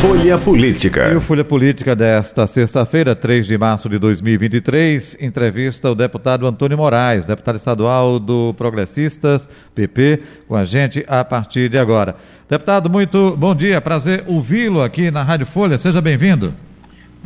Folha 0.00 0.38
Política. 0.38 1.10
E 1.12 1.16
o 1.16 1.20
Folha 1.20 1.44
Política 1.44 1.94
desta 1.94 2.46
sexta-feira, 2.46 3.14
3 3.14 3.46
de 3.46 3.58
março 3.58 3.86
de 3.86 3.98
2023, 3.98 5.18
entrevista 5.20 5.90
o 5.90 5.94
deputado 5.94 6.46
Antônio 6.46 6.78
Moraes, 6.78 7.26
deputado 7.26 7.56
estadual 7.56 8.18
do 8.18 8.54
Progressistas, 8.54 9.46
PP, 9.74 10.22
com 10.48 10.56
a 10.56 10.64
gente 10.64 11.04
a 11.06 11.22
partir 11.22 11.68
de 11.68 11.78
agora. 11.78 12.16
Deputado, 12.48 12.88
muito 12.88 13.36
bom 13.36 13.54
dia, 13.54 13.78
prazer 13.82 14.24
ouvi-lo 14.26 14.82
aqui 14.82 15.10
na 15.10 15.22
Rádio 15.22 15.44
Folha, 15.44 15.76
seja 15.76 16.00
bem-vindo. 16.00 16.54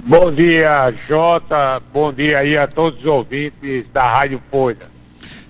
Bom 0.04 0.32
dia, 0.32 0.92
Jota, 1.06 1.80
bom 1.92 2.12
dia 2.12 2.38
aí 2.38 2.58
a 2.58 2.66
todos 2.66 2.98
os 2.98 3.06
ouvintes 3.06 3.84
da 3.92 4.08
Rádio 4.08 4.42
Folha. 4.50 4.93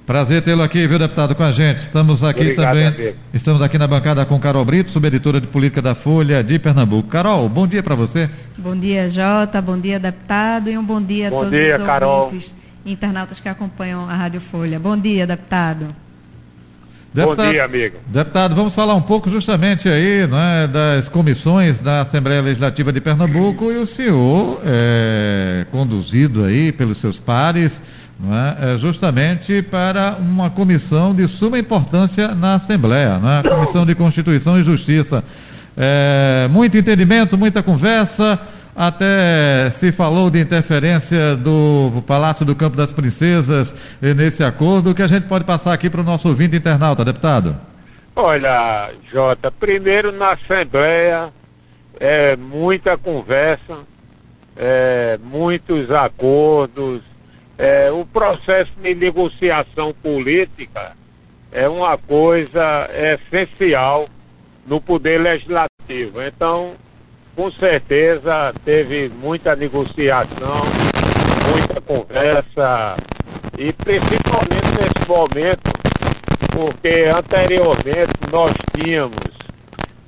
Prazer 0.07 0.43
tê-lo 0.43 0.63
aqui, 0.63 0.87
viu, 0.87 0.99
deputado, 0.99 1.35
com 1.35 1.43
a 1.43 1.51
gente. 1.51 1.79
Estamos 1.79 2.23
aqui 2.23 2.43
Obrigado, 2.43 2.67
também. 2.67 2.87
Amigo. 2.89 3.17
Estamos 3.33 3.63
aqui 3.63 3.79
na 3.79 3.87
bancada 3.87 4.23
com 4.27 4.39
Carol 4.39 4.63
Brito, 4.63 4.91
subeditora 4.91 5.41
de 5.41 5.47
política 5.47 5.81
da 5.81 5.95
Folha 5.95 6.45
de 6.45 6.59
Pernambuco. 6.59 7.09
Carol, 7.09 7.49
bom 7.49 7.67
dia 7.67 7.83
para 7.83 7.95
você. 7.95 8.29
Bom 8.59 8.77
dia, 8.77 9.09
Jota. 9.09 9.63
Bom 9.63 9.79
dia, 9.79 9.99
deputado. 9.99 10.69
E 10.69 10.77
um 10.77 10.85
bom 10.85 11.01
dia 11.01 11.31
bom 11.31 11.39
a 11.39 11.41
todos 11.45 11.59
dia, 11.59 11.79
os 11.79 11.87
Carol. 11.87 12.25
ouvintes 12.25 12.55
internautas 12.85 13.41
que 13.41 13.49
acompanham 13.49 14.07
a 14.07 14.15
Rádio 14.15 14.43
Folha. 14.43 14.79
Bom 14.79 14.95
dia, 14.95 15.27
deputado. 15.27 15.87
Deputado, 17.15 17.47
Bom 17.47 17.53
dia, 17.53 17.65
amigo. 17.65 17.97
Deputado, 18.09 18.55
vamos 18.57 18.75
falar 18.75 18.95
um 18.97 19.01
pouco 19.01 19.31
justamente 19.31 19.89
aí 19.89 20.27
né, 20.27 20.67
das 20.67 21.09
comissões 21.09 21.81
da 21.81 22.01
Assembleia 22.01 22.43
Legislativa 22.43 22.93
de 22.93 23.01
Pernambuco 23.01 23.71
e 23.71 23.77
o 23.77 23.87
senhor, 23.87 24.61
é, 24.67 25.65
conduzido 25.71 26.45
aí 26.45 26.73
pelos 26.73 26.99
seus 26.99 27.21
pares, 27.21 27.81
é? 28.23 28.75
É 28.75 28.79
justamente 28.79 29.61
para 29.63 30.17
uma 30.19 30.49
comissão 30.51 31.15
de 31.15 31.27
suma 31.27 31.59
importância 31.59 32.29
na 32.29 32.55
Assembleia, 32.55 33.17
a 33.17 33.49
Comissão 33.49 33.85
de 33.85 33.95
Constituição 33.95 34.59
e 34.59 34.65
Justiça. 34.65 35.25
É, 35.77 36.49
muito 36.51 36.79
entendimento, 36.79 37.37
muita 37.37 37.63
conversa, 37.63 38.39
até 38.77 39.71
se 39.71 39.91
falou 39.91 40.31
de 40.31 40.41
interferência 40.41 41.35
do 41.37 42.03
Palácio 42.07 42.45
do 42.45 42.55
Campo 42.55 42.77
das 42.77 42.93
Princesas 42.93 43.75
nesse 44.01 44.45
acordo, 44.45 44.95
que 44.95 45.03
a 45.03 45.09
gente 45.09 45.27
pode 45.27 45.45
passar 45.45 45.73
aqui 45.73 45.91
para 45.91 46.01
o 46.01 46.05
nosso 46.05 46.29
ouvinte 46.29 46.57
internauta, 46.57 47.05
deputado. 47.05 47.57
Olha, 48.17 48.91
Jota, 49.13 49.51
primeiro 49.51 50.13
na 50.13 50.33
Assembleia, 50.33 51.33
é, 51.99 52.37
muita 52.37 52.97
conversa, 52.97 53.79
é, 54.57 55.19
muitos 55.25 55.91
acordos, 55.91 57.01
é, 57.59 57.91
o 57.91 58.05
processo 58.05 58.73
de 58.83 58.95
negociação 58.95 59.93
política 60.03 60.97
é 61.53 61.69
uma 61.69 61.97
coisa 61.97 62.89
essencial 62.93 64.07
no 64.67 64.81
poder 64.81 65.21
legislativo. 65.21 66.21
Então, 66.23 66.73
com 67.37 67.51
certeza, 67.51 68.55
teve 68.65 69.09
muita 69.09 69.55
negociação, 69.55 70.63
muita 71.51 71.81
conversa, 71.81 72.97
e 73.59 73.73
principalmente 73.73 74.67
nesse 74.79 75.09
momento, 75.09 75.71
porque 76.51 77.05
anteriormente 77.17 78.13
nós 78.31 78.53
tínhamos 78.73 79.35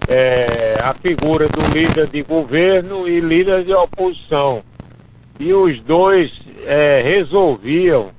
é, 0.09 0.79
a 0.83 0.95
figura 0.95 1.49
do 1.49 1.61
líder 1.73 2.09
de 2.09 2.23
governo 2.23 3.09
e 3.09 3.21
líder 3.21 3.65
de 3.65 3.73
oposição. 3.73 4.63
E 5.39 5.53
os 5.53 5.81
dois 5.81 6.41
é, 6.65 7.03
resolviam 7.03 8.11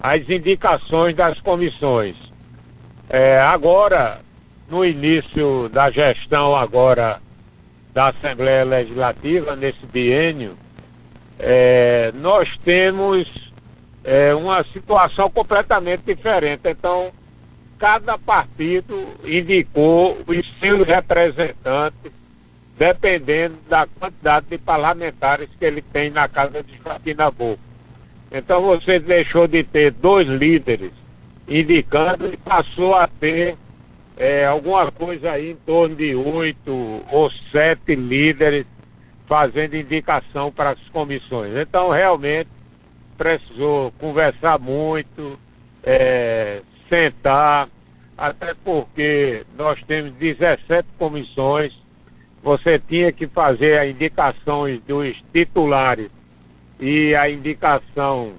as 0.00 0.20
indicações 0.28 1.14
das 1.14 1.40
comissões. 1.40 2.16
É, 3.08 3.40
agora, 3.40 4.20
no 4.68 4.84
início 4.84 5.68
da 5.70 5.90
gestão 5.90 6.54
agora 6.54 7.20
da 7.92 8.08
Assembleia 8.08 8.64
Legislativa, 8.64 9.56
nesse 9.56 9.84
biênio, 9.86 10.56
é, 11.38 12.12
nós 12.14 12.56
temos 12.56 13.52
é, 14.04 14.34
uma 14.34 14.64
situação 14.72 15.30
completamente 15.30 16.02
diferente. 16.04 16.62
Então, 16.64 17.12
cada 17.78 18.18
partido 18.18 19.08
indicou 19.24 20.18
os 20.26 20.54
seus 20.60 20.86
representantes 20.86 22.17
dependendo 22.78 23.56
da 23.68 23.86
quantidade 23.86 24.46
de 24.48 24.56
parlamentares 24.56 25.48
que 25.58 25.64
ele 25.64 25.82
tem 25.82 26.10
na 26.10 26.28
Casa 26.28 26.62
de 26.62 26.78
Joaquim 26.82 27.14
Nabuco. 27.14 27.58
Então 28.30 28.62
você 28.62 29.00
deixou 29.00 29.48
de 29.48 29.64
ter 29.64 29.90
dois 29.90 30.28
líderes 30.28 30.92
indicando 31.48 32.32
e 32.32 32.36
passou 32.36 32.94
a 32.94 33.08
ter 33.08 33.56
é, 34.16 34.46
alguma 34.46 34.90
coisa 34.92 35.32
aí 35.32 35.50
em 35.50 35.56
torno 35.56 35.96
de 35.96 36.14
oito 36.14 37.02
ou 37.10 37.30
sete 37.30 37.96
líderes 37.96 38.64
fazendo 39.26 39.74
indicação 39.74 40.52
para 40.52 40.70
as 40.70 40.88
comissões. 40.90 41.56
Então 41.56 41.90
realmente 41.90 42.48
precisou 43.16 43.90
conversar 43.98 44.58
muito, 44.60 45.38
é, 45.82 46.62
sentar, 46.88 47.68
até 48.16 48.54
porque 48.64 49.44
nós 49.56 49.82
temos 49.82 50.12
17 50.12 50.86
comissões 50.96 51.87
você 52.42 52.78
tinha 52.78 53.12
que 53.12 53.26
fazer 53.26 53.78
a 53.78 53.86
indicação 53.86 54.64
dos 54.86 55.22
titulares 55.32 56.08
e 56.80 57.14
a 57.14 57.28
indicação 57.28 58.32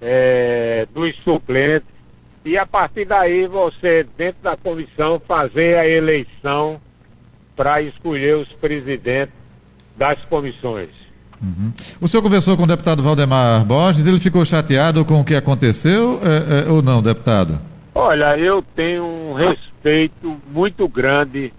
é, 0.00 0.86
dos 0.94 1.16
suplentes. 1.16 1.88
E 2.44 2.58
a 2.58 2.66
partir 2.66 3.06
daí 3.06 3.46
você, 3.46 4.06
dentro 4.16 4.42
da 4.42 4.56
comissão, 4.56 5.20
fazer 5.26 5.78
a 5.78 5.88
eleição 5.88 6.80
para 7.56 7.80
escolher 7.80 8.36
os 8.36 8.52
presidentes 8.52 9.34
das 9.96 10.24
comissões. 10.24 10.90
Uhum. 11.40 11.72
O 12.00 12.08
senhor 12.08 12.22
conversou 12.22 12.56
com 12.56 12.64
o 12.64 12.66
deputado 12.66 13.02
Valdemar 13.02 13.64
Borges, 13.64 14.06
ele 14.06 14.20
ficou 14.20 14.44
chateado 14.44 15.04
com 15.04 15.20
o 15.20 15.24
que 15.24 15.34
aconteceu 15.34 16.20
é, 16.22 16.68
é, 16.68 16.70
ou 16.70 16.82
não, 16.82 17.02
deputado? 17.02 17.58
Olha, 17.94 18.36
eu 18.36 18.62
tenho 18.74 19.04
um 19.04 19.34
respeito 19.34 20.36
muito 20.52 20.88
grande 20.88 21.52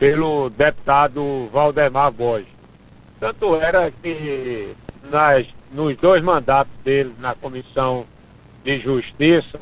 pelo 0.00 0.48
deputado 0.48 1.50
Valdemar 1.52 2.10
Borges. 2.10 2.48
Tanto 3.20 3.54
era 3.56 3.90
que 3.90 4.74
nas, 5.10 5.46
nos 5.70 5.94
dois 5.94 6.22
mandatos 6.22 6.72
dele 6.82 7.14
na 7.18 7.34
Comissão 7.34 8.06
de 8.64 8.80
Justiça, 8.80 9.60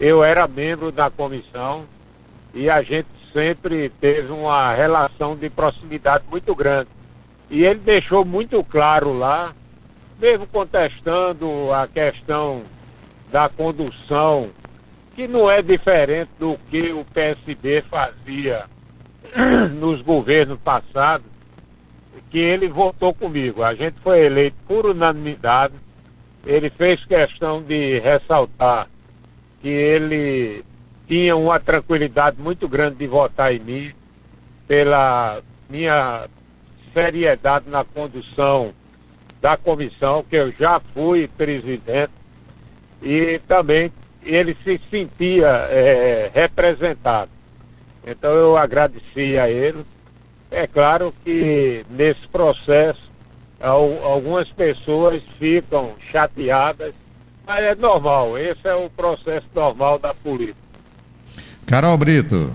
eu 0.00 0.24
era 0.24 0.48
membro 0.48 0.90
da 0.90 1.10
comissão 1.10 1.84
e 2.54 2.70
a 2.70 2.80
gente 2.80 3.08
sempre 3.34 3.90
teve 4.00 4.32
uma 4.32 4.72
relação 4.72 5.36
de 5.36 5.50
proximidade 5.50 6.24
muito 6.30 6.54
grande. 6.54 6.88
E 7.50 7.62
ele 7.62 7.80
deixou 7.80 8.24
muito 8.24 8.64
claro 8.64 9.12
lá, 9.12 9.54
mesmo 10.18 10.46
contestando 10.46 11.46
a 11.70 11.86
questão 11.86 12.62
da 13.30 13.46
condução, 13.46 14.48
que 15.14 15.28
não 15.28 15.50
é 15.50 15.60
diferente 15.60 16.30
do 16.38 16.58
que 16.70 16.92
o 16.92 17.04
PSB 17.04 17.84
fazia 17.90 18.64
nos 19.78 20.02
governos 20.02 20.58
passados 20.58 21.26
que 22.30 22.38
ele 22.38 22.68
votou 22.68 23.14
comigo. 23.14 23.62
A 23.62 23.74
gente 23.74 23.96
foi 24.02 24.26
eleito 24.26 24.56
por 24.66 24.86
unanimidade. 24.86 25.74
Ele 26.44 26.70
fez 26.70 27.04
questão 27.04 27.62
de 27.62 27.98
ressaltar 27.98 28.88
que 29.60 29.68
ele 29.68 30.64
tinha 31.08 31.36
uma 31.36 31.58
tranquilidade 31.58 32.36
muito 32.40 32.68
grande 32.68 32.96
de 32.96 33.06
votar 33.06 33.54
em 33.54 33.60
mim 33.60 33.92
pela 34.66 35.40
minha 35.68 36.28
seriedade 36.92 37.68
na 37.68 37.84
condução 37.84 38.72
da 39.40 39.56
comissão, 39.56 40.24
que 40.28 40.36
eu 40.36 40.52
já 40.52 40.80
fui 40.94 41.28
presidente, 41.28 42.12
e 43.02 43.38
também 43.46 43.92
ele 44.22 44.56
se 44.64 44.80
sentia 44.90 45.46
é, 45.70 46.30
representado. 46.34 47.30
Então 48.06 48.30
eu 48.30 48.56
agradeci 48.56 49.36
a 49.36 49.50
ele. 49.50 49.84
É 50.50 50.66
claro 50.66 51.12
que 51.24 51.84
nesse 51.90 52.28
processo 52.28 53.10
algumas 53.60 54.50
pessoas 54.52 55.20
ficam 55.38 55.94
chateadas, 55.98 56.94
mas 57.44 57.64
é 57.64 57.74
normal, 57.74 58.38
esse 58.38 58.60
é 58.64 58.74
o 58.74 58.88
processo 58.88 59.46
normal 59.54 59.98
da 59.98 60.14
política. 60.14 60.56
Carol 61.66 61.96
Brito. 61.98 62.52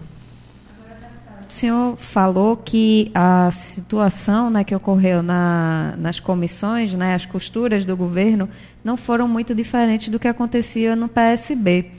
O 1.48 1.52
senhor 1.52 1.98
falou 1.98 2.56
que 2.56 3.12
a 3.14 3.52
situação 3.52 4.50
né, 4.50 4.64
que 4.64 4.74
ocorreu 4.74 5.22
na, 5.22 5.96
nas 5.98 6.18
comissões, 6.18 6.94
né, 6.96 7.14
as 7.14 7.26
costuras 7.26 7.84
do 7.84 7.98
governo, 7.98 8.48
não 8.82 8.96
foram 8.96 9.28
muito 9.28 9.54
diferentes 9.54 10.08
do 10.08 10.18
que 10.18 10.30
acontecia 10.30 10.96
no 10.96 11.10
PSB. 11.10 11.92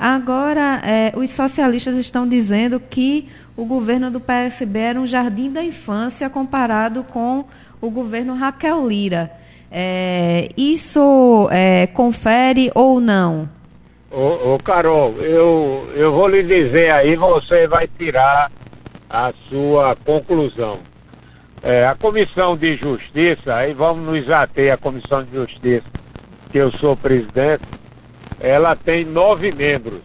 Agora, 0.00 0.80
é, 0.82 1.12
os 1.14 1.28
socialistas 1.28 1.98
estão 1.98 2.26
dizendo 2.26 2.80
que 2.80 3.28
o 3.54 3.66
governo 3.66 4.10
do 4.10 4.18
PSB 4.18 4.78
era 4.78 4.98
um 4.98 5.06
jardim 5.06 5.52
da 5.52 5.62
infância 5.62 6.30
comparado 6.30 7.04
com 7.04 7.44
o 7.82 7.90
governo 7.90 8.32
Raquel 8.32 8.88
Lira. 8.88 9.30
É, 9.70 10.48
isso 10.56 11.46
é, 11.52 11.86
confere 11.88 12.72
ou 12.74 12.98
não? 12.98 13.46
Ô, 14.10 14.54
ô, 14.54 14.58
Carol, 14.64 15.14
eu, 15.20 15.92
eu 15.94 16.10
vou 16.14 16.28
lhe 16.28 16.42
dizer 16.42 16.90
aí, 16.92 17.14
você 17.14 17.68
vai 17.68 17.86
tirar 17.86 18.50
a 19.10 19.34
sua 19.50 19.94
conclusão. 19.96 20.78
É, 21.62 21.86
a 21.86 21.94
Comissão 21.94 22.56
de 22.56 22.74
Justiça, 22.74 23.54
aí 23.54 23.74
vamos 23.74 24.06
nos 24.06 24.30
ater 24.30 24.72
à 24.72 24.78
Comissão 24.78 25.22
de 25.22 25.36
Justiça, 25.36 25.84
que 26.50 26.56
eu 26.56 26.72
sou 26.72 26.96
presidente, 26.96 27.79
ela 28.40 28.74
tem 28.74 29.04
nove 29.04 29.52
membros. 29.52 30.00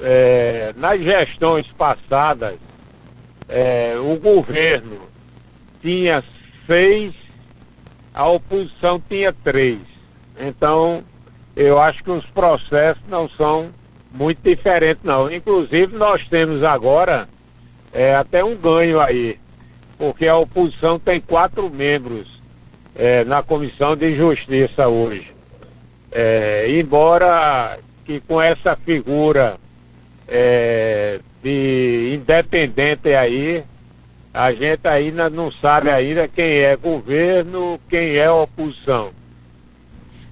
É, 0.00 0.72
nas 0.76 1.00
gestões 1.00 1.70
passadas, 1.70 2.54
é, 3.48 3.94
o 3.98 4.18
governo 4.18 5.00
tinha 5.82 6.24
seis, 6.66 7.12
a 8.14 8.26
oposição 8.26 9.02
tinha 9.08 9.32
três. 9.32 9.78
Então, 10.40 11.04
eu 11.54 11.80
acho 11.80 12.02
que 12.02 12.10
os 12.10 12.26
processos 12.26 13.02
não 13.08 13.28
são 13.28 13.70
muito 14.12 14.40
diferentes, 14.42 15.02
não. 15.04 15.30
Inclusive, 15.30 15.96
nós 15.96 16.26
temos 16.26 16.62
agora 16.62 17.28
é, 17.92 18.14
até 18.14 18.44
um 18.44 18.56
ganho 18.56 19.00
aí, 19.00 19.38
porque 19.98 20.26
a 20.26 20.36
oposição 20.36 20.98
tem 20.98 21.20
quatro 21.20 21.68
membros 21.68 22.40
é, 22.94 23.24
na 23.24 23.42
Comissão 23.42 23.96
de 23.96 24.14
Justiça 24.14 24.88
hoje. 24.88 25.37
É, 26.20 26.66
embora 26.80 27.78
que 28.04 28.18
com 28.18 28.42
essa 28.42 28.76
figura 28.76 29.56
é, 30.26 31.20
de 31.40 32.14
independente 32.16 33.14
aí, 33.14 33.62
a 34.34 34.52
gente 34.52 34.88
ainda 34.88 35.30
não 35.30 35.52
sabe 35.52 35.90
ainda 35.90 36.26
quem 36.26 36.44
é 36.44 36.74
governo, 36.74 37.78
quem 37.88 38.16
é 38.16 38.28
oposição. 38.28 39.10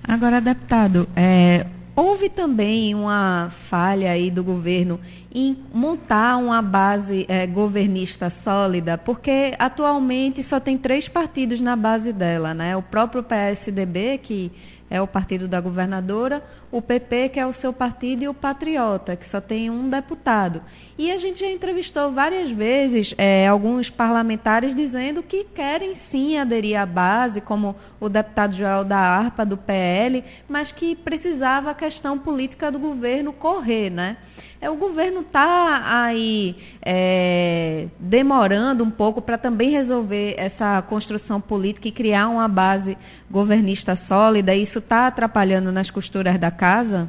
Agora, 0.02 0.40
deputado, 0.40 1.08
é, 1.14 1.64
houve 1.94 2.30
também 2.30 2.92
uma 2.92 3.48
falha 3.48 4.10
aí 4.10 4.28
do 4.28 4.42
governo 4.42 4.98
em 5.32 5.56
montar 5.72 6.36
uma 6.38 6.60
base 6.60 7.26
é, 7.28 7.46
governista 7.46 8.28
sólida, 8.28 8.98
porque 8.98 9.54
atualmente 9.56 10.42
só 10.42 10.58
tem 10.58 10.76
três 10.76 11.06
partidos 11.06 11.60
na 11.60 11.76
base 11.76 12.12
dela, 12.12 12.52
né? 12.54 12.76
O 12.76 12.82
próprio 12.82 13.22
PSDB, 13.22 14.18
que 14.18 14.50
é 14.88 15.00
o 15.00 15.06
partido 15.06 15.48
da 15.48 15.60
governadora, 15.60 16.44
o 16.70 16.80
PP, 16.80 17.30
que 17.30 17.40
é 17.40 17.46
o 17.46 17.52
seu 17.52 17.72
partido, 17.72 18.22
e 18.22 18.28
o 18.28 18.34
Patriota, 18.34 19.16
que 19.16 19.26
só 19.26 19.40
tem 19.40 19.68
um 19.70 19.88
deputado. 19.88 20.62
E 20.96 21.10
a 21.10 21.18
gente 21.18 21.40
já 21.40 21.50
entrevistou 21.50 22.12
várias 22.12 22.50
vezes 22.50 23.14
é, 23.18 23.46
alguns 23.46 23.90
parlamentares 23.90 24.74
dizendo 24.74 25.22
que 25.22 25.44
querem 25.44 25.94
sim 25.94 26.38
aderir 26.38 26.80
à 26.80 26.86
base, 26.86 27.40
como 27.40 27.74
o 28.00 28.08
deputado 28.08 28.54
Joel 28.56 28.84
da 28.84 28.98
Arpa, 28.98 29.44
do 29.44 29.56
PL, 29.56 30.22
mas 30.48 30.70
que 30.70 30.94
precisava 30.94 31.70
a 31.70 31.74
questão 31.74 32.18
política 32.18 32.70
do 32.70 32.78
governo 32.78 33.32
correr, 33.32 33.90
né? 33.90 34.16
É, 34.60 34.70
o 34.70 34.76
governo 34.76 35.20
está 35.20 35.82
aí 36.00 36.56
é, 36.80 37.88
demorando 38.00 38.82
um 38.84 38.90
pouco 38.90 39.20
para 39.20 39.36
também 39.36 39.70
resolver 39.70 40.34
essa 40.38 40.80
construção 40.82 41.40
política 41.40 41.88
e 41.88 41.92
criar 41.92 42.28
uma 42.28 42.48
base 42.48 42.96
governista 43.30 43.94
sólida. 43.94 44.54
Isso 44.54 44.75
está 44.78 45.06
atrapalhando 45.06 45.72
nas 45.72 45.90
costuras 45.90 46.38
da 46.38 46.50
casa? 46.50 47.08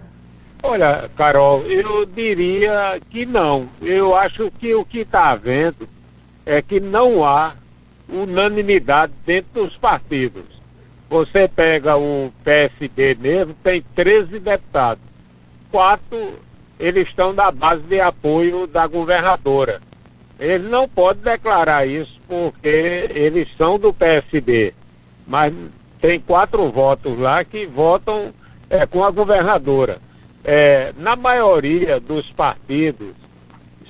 Olha, 0.64 1.10
Carol, 1.16 1.64
eu 1.64 2.06
diria 2.06 3.00
que 3.10 3.26
não. 3.26 3.70
Eu 3.82 4.16
acho 4.16 4.52
que 4.52 4.74
o 4.74 4.84
que 4.84 5.00
está 5.00 5.30
havendo 5.30 5.88
é 6.46 6.62
que 6.62 6.80
não 6.80 7.24
há 7.24 7.54
unanimidade 8.10 9.14
dentro 9.26 9.66
dos 9.66 9.78
partidos. 9.78 10.44
Você 11.10 11.48
pega 11.48 11.96
o 11.96 12.34
PSD 12.44 13.16
mesmo, 13.16 13.54
tem 13.64 13.84
13 13.96 14.40
deputados. 14.40 15.04
Quatro 15.72 16.40
eles 16.80 17.08
estão 17.08 17.34
na 17.34 17.52
base 17.52 17.82
de 17.84 18.00
apoio 18.00 18.68
da 18.68 18.86
governadora. 18.88 19.82
Ele 20.40 20.70
não 20.70 20.88
pode 20.88 21.20
declarar 21.20 21.88
isso 21.88 22.20
porque 22.28 23.10
eles 23.14 23.48
são 23.58 23.80
do 23.80 23.92
PSD, 23.92 24.74
mas 25.26 25.52
tem 26.02 26.20
quatro 26.20 26.70
votos 26.72 27.18
lá 27.20 27.44
que 27.44 27.66
votam 27.66 28.34
é, 28.70 28.86
com 28.86 29.04
a 29.04 29.12
governadora. 29.12 30.00
É, 30.44 30.94
na 30.98 31.16
maioria 31.16 32.00
dos 32.00 32.32
partidos, 32.32 33.14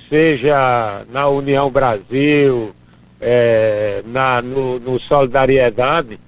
seja 0.08 1.04
na 1.10 1.28
União 1.28 1.70
Brasil, 1.70 2.74
é, 3.20 4.02
na, 4.06 4.42
no, 4.42 4.78
no 4.80 5.02
Solidariedade, 5.02 6.18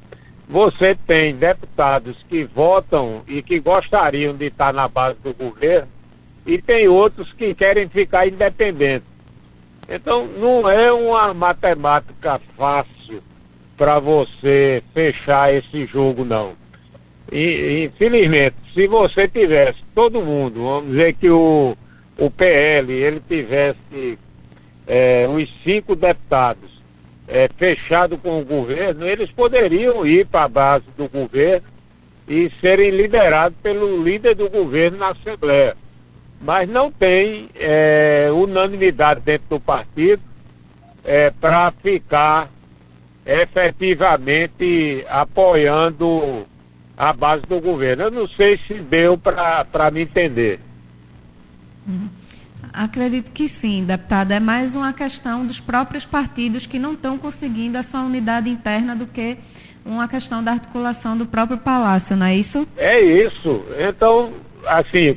você 0.48 0.94
tem 0.94 1.34
deputados 1.34 2.16
que 2.28 2.44
votam 2.44 3.22
e 3.26 3.40
que 3.40 3.60
gostariam 3.60 4.34
de 4.34 4.46
estar 4.46 4.72
na 4.72 4.88
base 4.88 5.16
do 5.22 5.32
governo 5.32 5.88
e 6.44 6.58
tem 6.58 6.88
outros 6.88 7.32
que 7.32 7.54
querem 7.54 7.88
ficar 7.88 8.26
independentes. 8.26 9.08
Então, 9.88 10.26
não 10.26 10.68
é 10.68 10.92
uma 10.92 11.32
matemática 11.34 12.40
fácil 12.56 12.99
para 13.80 13.98
você 13.98 14.82
fechar 14.92 15.54
esse 15.54 15.86
jogo, 15.86 16.22
não. 16.22 16.52
E, 17.32 17.84
infelizmente, 17.86 18.56
se 18.74 18.86
você 18.86 19.26
tivesse 19.26 19.78
todo 19.94 20.20
mundo, 20.20 20.64
vamos 20.64 20.90
dizer 20.90 21.14
que 21.14 21.30
o, 21.30 21.74
o 22.18 22.30
PL, 22.30 22.92
ele 22.92 23.22
tivesse 23.26 24.18
é, 24.86 25.26
uns 25.30 25.48
cinco 25.64 25.96
deputados 25.96 26.68
é, 27.26 27.48
fechado 27.56 28.18
com 28.18 28.40
o 28.40 28.44
governo, 28.44 29.06
eles 29.06 29.30
poderiam 29.30 30.06
ir 30.06 30.26
para 30.26 30.44
a 30.44 30.48
base 30.48 30.84
do 30.98 31.08
governo 31.08 31.66
e 32.28 32.52
serem 32.60 32.90
liderados 32.90 33.56
pelo 33.62 34.04
líder 34.04 34.34
do 34.34 34.50
governo 34.50 34.98
na 34.98 35.08
Assembleia 35.08 35.74
mas 36.40 36.68
não 36.68 36.90
tem 36.90 37.50
é, 37.54 38.28
unanimidade 38.32 39.20
dentro 39.20 39.46
do 39.50 39.60
partido 39.60 40.22
é, 41.04 41.30
para 41.30 41.70
ficar 41.82 42.50
efetivamente 43.30 45.04
apoiando 45.08 46.44
a 46.96 47.12
base 47.12 47.42
do 47.42 47.60
governo. 47.60 48.02
Eu 48.04 48.10
não 48.10 48.28
sei 48.28 48.58
se 48.66 48.74
deu 48.74 49.16
para 49.16 49.90
me 49.92 50.00
entender. 50.00 50.58
Uhum. 51.86 52.08
Acredito 52.72 53.30
que 53.30 53.48
sim, 53.48 53.84
deputada. 53.84 54.34
É 54.34 54.40
mais 54.40 54.74
uma 54.74 54.92
questão 54.92 55.46
dos 55.46 55.60
próprios 55.60 56.04
partidos 56.04 56.66
que 56.66 56.78
não 56.78 56.94
estão 56.94 57.16
conseguindo 57.16 57.78
a 57.78 57.82
sua 57.84 58.02
unidade 58.02 58.50
interna 58.50 58.96
do 58.96 59.06
que 59.06 59.38
uma 59.84 60.08
questão 60.08 60.42
da 60.42 60.52
articulação 60.52 61.16
do 61.16 61.24
próprio 61.24 61.58
Palácio, 61.58 62.16
não 62.16 62.26
é 62.26 62.34
isso? 62.34 62.66
É 62.76 63.00
isso. 63.00 63.64
Então, 63.78 64.32
assim, 64.66 65.16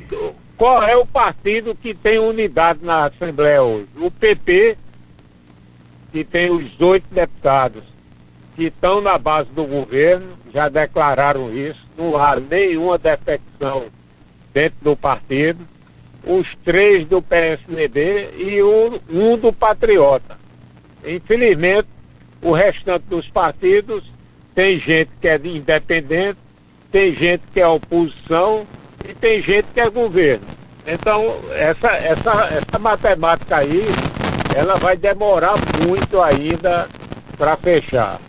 qual 0.56 0.82
é 0.84 0.96
o 0.96 1.04
partido 1.04 1.74
que 1.74 1.94
tem 1.94 2.18
unidade 2.18 2.80
na 2.82 3.06
Assembleia 3.06 3.62
hoje? 3.62 3.88
O 3.96 4.10
PP, 4.10 4.78
que 6.12 6.24
tem 6.24 6.50
os 6.50 6.80
oito 6.80 7.06
deputados 7.12 7.93
que 8.54 8.64
estão 8.64 9.00
na 9.00 9.18
base 9.18 9.48
do 9.50 9.64
governo, 9.64 10.38
já 10.52 10.68
declararam 10.68 11.52
isso, 11.52 11.84
não 11.96 12.16
há 12.16 12.36
nenhuma 12.36 12.96
defecção 12.96 13.86
dentro 14.52 14.78
do 14.82 14.96
partido. 14.96 15.66
Os 16.26 16.54
três 16.64 17.04
do 17.04 17.20
PSDB 17.20 18.30
e 18.38 18.62
um, 18.62 18.98
um 19.10 19.36
do 19.36 19.52
Patriota. 19.52 20.38
Infelizmente, 21.04 21.88
o 22.40 22.52
restante 22.52 23.04
dos 23.08 23.28
partidos 23.28 24.04
tem 24.54 24.78
gente 24.78 25.10
que 25.20 25.28
é 25.28 25.38
independente, 25.44 26.38
tem 26.90 27.14
gente 27.14 27.42
que 27.52 27.60
é 27.60 27.66
oposição 27.66 28.66
e 29.06 29.12
tem 29.12 29.42
gente 29.42 29.66
que 29.74 29.80
é 29.80 29.90
governo. 29.90 30.46
Então, 30.86 31.36
essa, 31.52 31.88
essa, 31.96 32.48
essa 32.54 32.78
matemática 32.78 33.56
aí, 33.56 33.84
ela 34.54 34.76
vai 34.76 34.96
demorar 34.96 35.54
muito 35.86 36.22
ainda 36.22 36.88
para 37.36 37.56
fechar. 37.56 38.20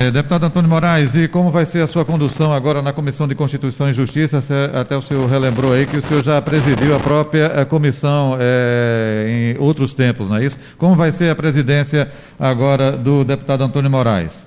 É, 0.00 0.12
deputado 0.12 0.46
Antônio 0.46 0.70
Moraes, 0.70 1.16
e 1.16 1.26
como 1.26 1.50
vai 1.50 1.66
ser 1.66 1.82
a 1.82 1.88
sua 1.88 2.04
condução 2.04 2.52
agora 2.52 2.80
na 2.80 2.92
Comissão 2.92 3.26
de 3.26 3.34
Constituição 3.34 3.90
e 3.90 3.92
Justiça? 3.92 4.38
Até 4.72 4.96
o 4.96 5.02
senhor 5.02 5.28
relembrou 5.28 5.72
aí 5.72 5.86
que 5.86 5.96
o 5.96 6.02
senhor 6.02 6.22
já 6.22 6.40
presidiu 6.40 6.94
a 6.94 7.00
própria 7.00 7.46
eh, 7.46 7.64
comissão 7.64 8.36
é, 8.38 9.26
em 9.28 9.60
outros 9.60 9.94
tempos, 9.94 10.28
não 10.30 10.36
é 10.36 10.44
isso? 10.44 10.56
Como 10.78 10.94
vai 10.94 11.10
ser 11.10 11.32
a 11.32 11.34
presidência 11.34 12.12
agora 12.38 12.92
do 12.92 13.24
deputado 13.24 13.64
Antônio 13.64 13.90
Moraes? 13.90 14.46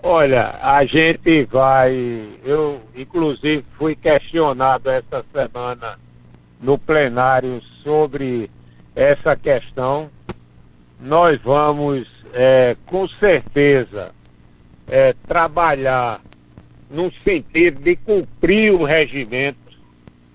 Olha, 0.00 0.54
a 0.62 0.84
gente 0.84 1.44
vai. 1.50 2.22
Eu, 2.44 2.80
inclusive, 2.96 3.64
fui 3.76 3.96
questionado 3.96 4.88
essa 4.88 5.24
semana 5.34 5.98
no 6.60 6.78
plenário 6.78 7.60
sobre 7.82 8.48
essa 8.94 9.34
questão. 9.34 10.08
Nós 11.00 11.36
vamos, 11.42 12.06
é, 12.32 12.76
com 12.86 13.08
certeza, 13.08 14.12
é, 14.88 15.14
trabalhar 15.26 16.20
no 16.90 17.10
sentido 17.12 17.80
de 17.80 17.96
cumprir 17.96 18.72
o 18.72 18.84
regimento, 18.84 19.58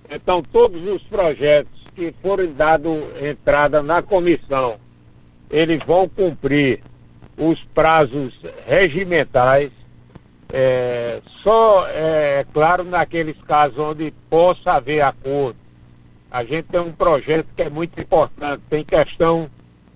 Então, 0.10 0.42
todos 0.42 0.82
os 0.88 1.04
projetos 1.04 1.72
que 1.94 2.13
forem 2.22 2.54
dados 2.54 2.98
entrada 3.22 3.84
na 3.84 4.01
comissão, 4.01 4.80
eles 5.50 5.80
vão 5.86 6.08
cumprir 6.08 6.82
os 7.38 7.63
prazos 7.66 8.39
regimentais, 8.66 9.70
é, 10.51 11.22
só, 11.27 11.86
é 11.89 12.46
claro, 12.54 12.84
naqueles 12.84 13.36
casos 13.44 13.77
onde 13.77 14.13
possa 14.30 14.74
haver 14.74 15.01
acordo. 15.01 15.58
A 16.32 16.44
gente 16.44 16.63
tem 16.63 16.82
um 16.82 16.92
projeto 16.92 17.48
que 17.56 17.63
é 17.63 17.70
muito 17.70 18.00
importante, 18.00 18.63
tem 18.70 18.84
questão 18.84 19.50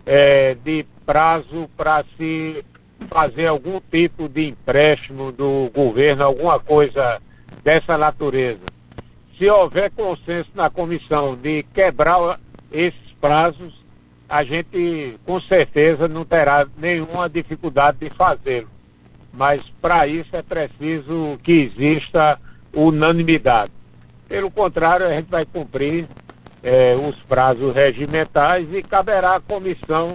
é, 0.05 0.55
de 0.55 0.85
prazo 1.05 1.69
para 1.75 2.03
se 2.17 2.63
fazer 3.09 3.47
algum 3.47 3.79
tipo 3.91 4.27
de 4.29 4.49
empréstimo 4.49 5.31
do 5.31 5.71
governo, 5.73 6.23
alguma 6.23 6.59
coisa 6.59 7.21
dessa 7.63 7.97
natureza. 7.97 8.59
Se 9.37 9.49
houver 9.49 9.89
consenso 9.91 10.49
na 10.53 10.69
comissão 10.69 11.35
de 11.35 11.63
quebrar 11.73 12.39
esses 12.71 13.13
prazos, 13.19 13.73
a 14.29 14.43
gente 14.43 15.19
com 15.25 15.41
certeza 15.41 16.07
não 16.07 16.23
terá 16.23 16.65
nenhuma 16.77 17.29
dificuldade 17.29 17.97
de 17.99 18.09
fazê-lo. 18.15 18.69
Mas 19.33 19.61
para 19.81 20.07
isso 20.07 20.29
é 20.33 20.41
preciso 20.41 21.39
que 21.43 21.71
exista 21.75 22.39
unanimidade. 22.73 23.71
Pelo 24.27 24.49
contrário, 24.49 25.05
a 25.05 25.09
gente 25.09 25.29
vai 25.29 25.45
cumprir 25.45 26.07
eh, 26.63 26.95
os 26.95 27.15
prazos 27.23 27.73
regimentais 27.73 28.67
e 28.71 28.81
caberá 28.81 29.35
à 29.35 29.39
comissão 29.39 30.13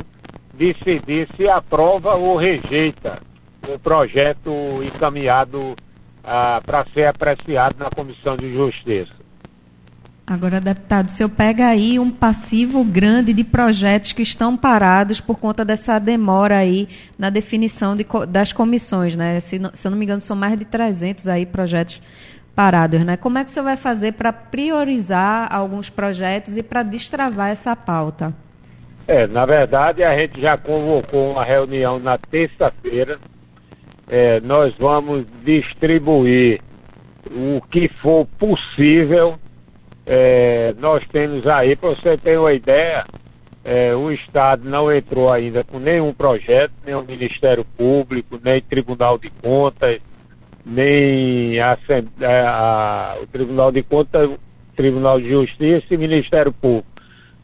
decidir 0.56 1.28
se 1.36 1.48
aprova 1.48 2.14
ou 2.14 2.36
rejeita 2.36 3.20
o 3.68 3.78
projeto 3.78 4.50
encaminhado 4.82 5.74
ah, 6.24 6.60
para 6.64 6.84
ser 6.92 7.06
apreciado 7.06 7.76
na 7.78 7.90
Comissão 7.90 8.36
de 8.36 8.52
Justiça. 8.52 9.14
Agora, 10.28 10.60
deputado, 10.60 11.06
o 11.06 11.10
senhor 11.10 11.28
pega 11.28 11.68
aí 11.68 12.00
um 12.00 12.10
passivo 12.10 12.82
grande 12.82 13.32
de 13.32 13.44
projetos 13.44 14.12
que 14.12 14.22
estão 14.22 14.56
parados 14.56 15.20
por 15.20 15.38
conta 15.38 15.64
dessa 15.64 16.00
demora 16.00 16.56
aí 16.56 16.88
na 17.16 17.30
definição 17.30 17.94
de, 17.94 18.04
das 18.28 18.52
comissões, 18.52 19.16
né? 19.16 19.38
Se, 19.38 19.60
se 19.72 19.86
eu 19.86 19.90
não 19.90 19.96
me 19.96 20.04
engano, 20.04 20.20
são 20.20 20.36
mais 20.36 20.58
de 20.58 20.64
300 20.64 21.28
aí 21.28 21.46
projetos 21.46 22.02
parados, 22.56 22.98
né? 23.04 23.16
Como 23.16 23.38
é 23.38 23.44
que 23.44 23.50
o 23.50 23.54
senhor 23.54 23.66
vai 23.66 23.76
fazer 23.76 24.14
para 24.14 24.32
priorizar 24.32 25.46
alguns 25.54 25.90
projetos 25.90 26.56
e 26.56 26.62
para 26.62 26.82
destravar 26.82 27.50
essa 27.50 27.76
pauta? 27.76 28.34
É, 29.08 29.24
na 29.28 29.46
verdade, 29.46 30.02
a 30.02 30.16
gente 30.18 30.40
já 30.40 30.56
convocou 30.56 31.30
uma 31.30 31.44
reunião 31.44 31.98
na 32.00 32.18
terça-feira. 32.18 33.18
É, 34.08 34.40
nós 34.40 34.74
vamos 34.76 35.24
distribuir 35.44 36.60
o 37.30 37.60
que 37.70 37.88
for 37.88 38.26
possível. 38.36 39.38
É, 40.04 40.74
nós 40.78 41.06
temos 41.06 41.46
aí, 41.46 41.76
para 41.76 41.90
você 41.90 42.16
ter 42.16 42.36
uma 42.36 42.52
ideia, 42.52 43.04
é, 43.64 43.94
o 43.94 44.10
Estado 44.10 44.68
não 44.68 44.92
entrou 44.92 45.32
ainda 45.32 45.62
com 45.62 45.78
nenhum 45.78 46.12
projeto, 46.12 46.72
nem 46.84 46.94
o 46.96 47.04
Ministério 47.04 47.64
Público, 47.64 48.40
nem 48.42 48.60
Tribunal 48.60 49.18
de 49.18 49.30
Contas, 49.30 50.00
nem 50.64 51.60
a, 51.60 51.78
a, 52.22 53.14
a, 53.14 53.16
o 53.22 53.26
Tribunal 53.28 53.70
de 53.70 53.84
Contas, 53.84 54.30
Tribunal 54.74 55.20
de 55.20 55.28
Justiça 55.28 55.86
e 55.92 55.96
Ministério 55.96 56.52
Público 56.52 56.95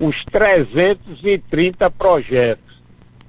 os 0.03 0.25
330 0.25 1.89
projetos 1.93 2.83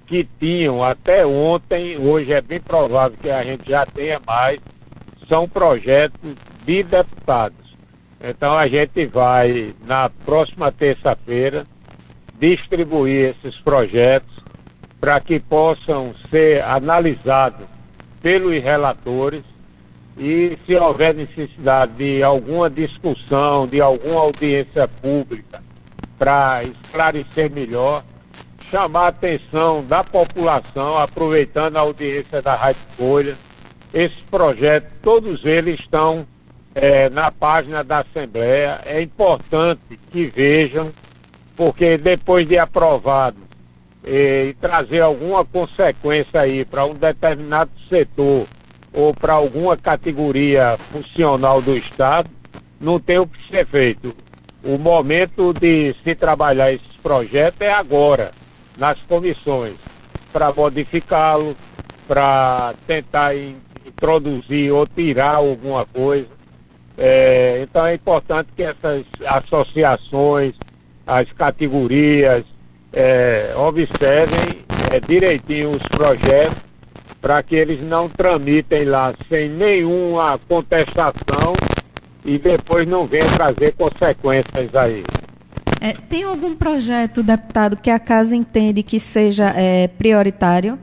que 0.08 0.27
tinham 0.39 0.84
até 0.84 1.24
ontem, 1.24 2.00
hoje 2.00 2.34
é 2.34 2.42
bem 2.42 2.60
provável 2.60 3.15
que 3.22 3.30
a 3.30 3.44
gente 3.44 3.70
já 3.70 3.86
tenha 3.86 4.20
mais, 4.25 4.58
são 5.30 5.48
projetos 5.48 6.36
de 6.65 6.82
deputados. 6.82 7.77
Então 8.20 8.58
a 8.58 8.68
gente 8.68 9.06
vai, 9.06 9.75
na 9.86 10.10
próxima 10.10 10.72
terça-feira, 10.72 11.68
distribuir 12.39 13.36
esses 13.36 13.62
projetos 13.62 14.44
para 15.00 15.20
que 15.20 15.39
possam 15.39 16.15
ser 16.32 16.63
analisados 16.63 17.68
pelos 18.20 18.60
relatores. 18.60 19.44
E 20.18 20.58
se 20.65 20.75
houver 20.75 21.13
necessidade 21.13 21.94
de 21.94 22.24
alguma 22.24 22.68
discussão, 22.68 23.68
de 23.68 23.80
alguma 23.80 24.22
audiência 24.22 24.88
pública, 24.88 25.62
para 26.17 26.63
esclarecer 26.63 27.51
melhor, 27.51 28.03
chamar 28.70 29.05
a 29.05 29.08
atenção 29.08 29.84
da 29.84 30.03
população, 30.03 30.98
aproveitando 30.98 31.77
a 31.77 31.82
audiência 31.82 32.41
da 32.41 32.55
Rádio 32.55 32.82
Folha. 32.98 33.38
Esses 33.93 34.22
projetos, 34.24 34.89
todos 35.01 35.46
eles 35.46 35.79
estão 35.79 36.25
é, 36.74 37.10
na 37.10 37.32
página 37.32 37.84
da 37.84 38.00
Assembleia. 38.00 38.82
É 38.86 39.01
importante 39.01 40.00
que 40.12 40.25
vejam, 40.25 40.91
porque 41.55 41.98
depois 41.98 42.48
de 42.48 42.58
aprovado 42.58 43.38
e, 44.03 44.48
e 44.50 44.53
trazer 44.60 45.01
alguma 45.01 45.46
consequência 45.46 46.41
aí 46.41 46.65
para 46.65 46.86
um 46.86 46.93
determinado 46.93 47.72
setor 47.88 48.48
ou 48.91 49.13
para 49.13 49.34
alguma 49.34 49.77
categoria 49.77 50.77
funcional 50.91 51.62
do 51.62 51.75
Estado, 51.75 52.29
não 52.79 53.00
tem 53.00 53.17
o 53.17 53.27
que 53.27 53.48
ser 53.48 53.65
feito 53.65 54.15
o 54.63 54.77
momento 54.77 55.53
de 55.53 55.93
se 56.03 56.15
trabalhar 56.15 56.72
esses 56.72 56.96
projetos 57.01 57.60
é 57.62 57.72
agora, 57.72 58.32
nas 58.77 58.98
comissões, 59.03 59.75
para 60.32 60.53
modificá-lo, 60.53 61.55
para 62.08 62.74
tentar 62.88 63.36
introduzir 63.36 64.72
ou 64.72 64.88
tirar 64.88 65.36
alguma 65.36 65.86
coisa. 65.86 66.27
É, 66.98 67.60
então 67.63 67.86
é 67.86 67.96
importante 67.96 68.50
que 68.55 68.63
essas 68.63 69.03
associações, 69.25 70.53
as 71.05 71.32
categorias, 71.34 72.43
é, 72.93 73.53
observem 73.58 74.63
é, 74.91 75.00
direitinho 75.00 75.72
os 75.72 75.84
projetos 75.89 76.58
para 77.20 77.41
que 77.41 77.55
eles 77.55 77.82
não 77.82 78.08
tramitem 78.08 78.86
lá 78.86 79.13
sem 79.29 79.50
nenhuma 79.50 80.39
contestação 80.48 81.55
e 82.25 82.38
depois 82.38 82.88
não 82.88 83.06
venha 83.06 83.25
trazer 83.25 83.74
consequências 83.74 84.74
aí. 84.75 85.03
É, 85.82 85.94
tem 85.94 86.24
algum 86.24 86.56
projeto, 86.56 87.22
deputado, 87.22 87.75
que 87.75 87.89
a 87.89 88.00
casa 88.00 88.36
entende 88.36 88.82
que 88.82 89.00
seja 89.00 89.53
é, 89.56 89.88
prioritário 89.88 90.80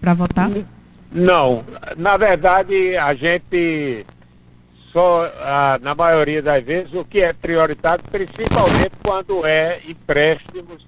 para 0.00 0.14
votar? 0.14 0.50
Não. 1.12 1.64
Na 1.96 2.16
verdade, 2.16 2.96
a 2.96 3.14
gente 3.14 4.04
só, 4.92 5.30
na 5.80 5.94
maioria 5.94 6.42
das 6.42 6.62
vezes, 6.62 6.92
o 6.92 7.04
que 7.04 7.20
é 7.20 7.32
prioritário, 7.32 8.04
principalmente 8.10 8.92
quando 9.02 9.46
é 9.46 9.80
empréstimos 9.88 10.86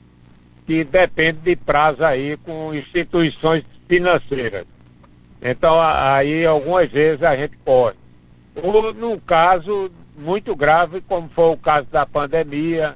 que 0.66 0.82
depende 0.82 1.38
de 1.40 1.56
prazo 1.56 2.04
aí 2.04 2.36
com 2.38 2.74
instituições 2.74 3.62
financeiras. 3.88 4.64
Então, 5.40 5.80
aí 5.80 6.44
algumas 6.44 6.88
vezes 6.88 7.22
a 7.22 7.36
gente 7.36 7.56
pode 7.64 7.96
ou 8.62 8.94
num 8.94 9.18
caso 9.18 9.90
muito 10.16 10.54
grave, 10.54 11.00
como 11.00 11.28
foi 11.34 11.52
o 11.52 11.56
caso 11.56 11.86
da 11.90 12.06
pandemia, 12.06 12.94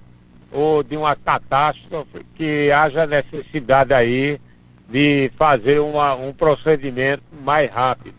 ou 0.53 0.83
de 0.83 0.97
uma 0.97 1.15
catástrofe, 1.15 2.25
que 2.35 2.71
haja 2.71 3.07
necessidade 3.07 3.93
aí 3.93 4.41
de 4.89 5.31
fazer 5.37 5.81
uma, 5.81 6.15
um 6.15 6.33
procedimento 6.33 7.23
mais 7.45 7.69
rápido. 7.71 8.17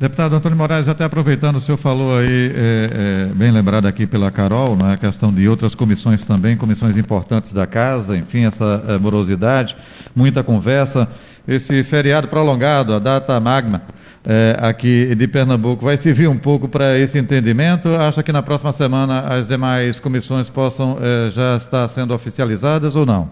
Deputado 0.00 0.36
Antônio 0.36 0.56
Moraes, 0.56 0.86
até 0.86 1.02
aproveitando, 1.02 1.56
o 1.56 1.60
senhor 1.60 1.76
falou 1.76 2.16
aí, 2.16 2.52
é, 2.54 2.90
é, 2.92 3.34
bem 3.34 3.50
lembrado 3.50 3.86
aqui 3.86 4.06
pela 4.06 4.30
Carol, 4.30 4.76
né, 4.76 4.92
a 4.92 4.96
questão 4.96 5.32
de 5.32 5.48
outras 5.48 5.74
comissões 5.74 6.24
também, 6.24 6.56
comissões 6.56 6.96
importantes 6.96 7.52
da 7.52 7.66
casa, 7.66 8.16
enfim, 8.16 8.44
essa 8.44 8.84
é, 8.86 8.96
morosidade, 8.96 9.76
muita 10.14 10.44
conversa, 10.44 11.08
esse 11.48 11.82
feriado 11.82 12.28
prolongado, 12.28 12.94
a 12.94 13.00
data 13.00 13.40
magna, 13.40 13.82
é, 14.30 14.54
aqui 14.60 15.14
de 15.14 15.26
Pernambuco 15.26 15.86
vai 15.86 15.96
servir 15.96 16.28
um 16.28 16.36
pouco 16.36 16.68
para 16.68 16.98
esse 16.98 17.18
entendimento? 17.18 17.88
Acha 17.94 18.22
que 18.22 18.30
na 18.30 18.42
próxima 18.42 18.74
semana 18.74 19.20
as 19.20 19.48
demais 19.48 19.98
comissões 19.98 20.50
possam 20.50 20.98
é, 21.00 21.30
já 21.30 21.56
estar 21.56 21.88
sendo 21.88 22.14
oficializadas 22.14 22.94
ou 22.94 23.06
não? 23.06 23.30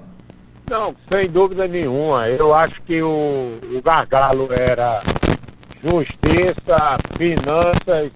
Não, 0.70 0.96
sem 1.12 1.28
dúvida 1.28 1.68
nenhuma. 1.68 2.26
Eu 2.30 2.54
acho 2.54 2.80
que 2.80 3.02
o, 3.02 3.58
o 3.62 3.82
gargalo 3.84 4.48
era 4.50 5.02
justiça, 5.84 6.98
finanças 7.18 8.10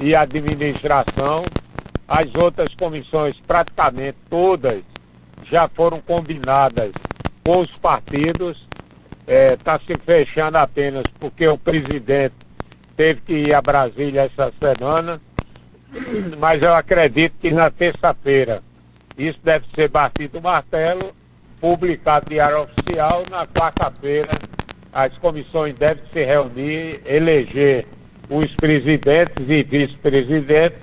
e 0.00 0.12
administração. 0.12 1.44
As 2.08 2.26
outras 2.34 2.74
comissões, 2.74 3.34
praticamente 3.46 4.18
todas, 4.28 4.82
já 5.44 5.68
foram 5.68 6.00
combinadas 6.00 6.90
com 7.44 7.60
os 7.60 7.76
partidos 7.76 8.66
está 9.26 9.74
é, 9.74 9.78
se 9.78 9.98
fechando 10.04 10.58
apenas 10.58 11.04
porque 11.18 11.46
o 11.48 11.56
presidente 11.56 12.34
teve 12.96 13.20
que 13.22 13.32
ir 13.32 13.54
a 13.54 13.62
Brasília 13.62 14.30
essa 14.30 14.52
semana, 14.60 15.20
mas 16.38 16.62
eu 16.62 16.74
acredito 16.74 17.34
que 17.40 17.50
na 17.50 17.70
terça-feira 17.70 18.62
isso 19.16 19.38
deve 19.42 19.66
ser 19.74 19.88
batido 19.88 20.38
o 20.38 20.42
martelo, 20.42 21.14
publicado 21.60 22.28
diário 22.28 22.62
oficial, 22.62 23.22
na 23.30 23.46
quarta-feira 23.46 24.30
as 24.92 25.16
comissões 25.18 25.74
devem 25.74 26.04
se 26.12 26.22
reunir, 26.24 27.00
eleger 27.04 27.86
os 28.30 28.54
presidentes 28.54 29.44
e 29.48 29.62
vice-presidentes 29.64 30.78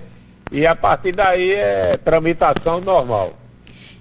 E 0.51 0.67
a 0.67 0.75
partir 0.75 1.13
daí 1.13 1.53
é 1.53 1.97
tramitação 2.03 2.81
normal. 2.81 3.33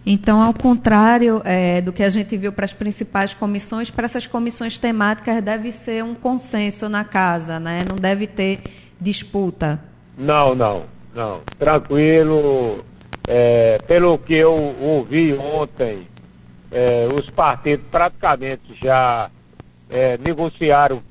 Então, 0.04 0.42
ao 0.42 0.54
contrário 0.54 1.42
é, 1.44 1.80
do 1.80 1.92
que 1.92 2.02
a 2.02 2.08
gente 2.08 2.36
viu 2.36 2.52
para 2.52 2.64
as 2.64 2.72
principais 2.72 3.34
comissões, 3.34 3.90
para 3.90 4.06
essas 4.06 4.26
comissões 4.26 4.78
temáticas 4.78 5.42
deve 5.42 5.70
ser 5.70 6.02
um 6.02 6.14
consenso 6.14 6.88
na 6.88 7.04
casa, 7.04 7.60
né? 7.60 7.84
Não 7.88 7.96
deve 7.96 8.26
ter 8.26 8.60
disputa. 9.00 9.80
Não, 10.16 10.54
não, 10.54 10.84
não. 11.14 11.40
Tranquilo. 11.58 12.84
É, 13.28 13.78
pelo 13.86 14.18
que 14.18 14.34
eu 14.34 14.74
ouvi 14.80 15.34
ontem, 15.34 16.08
é, 16.72 17.06
os 17.14 17.28
partidos 17.30 17.86
praticamente 17.90 18.74
já 18.74 19.30
é, 19.88 20.18
negociaram 20.18 21.02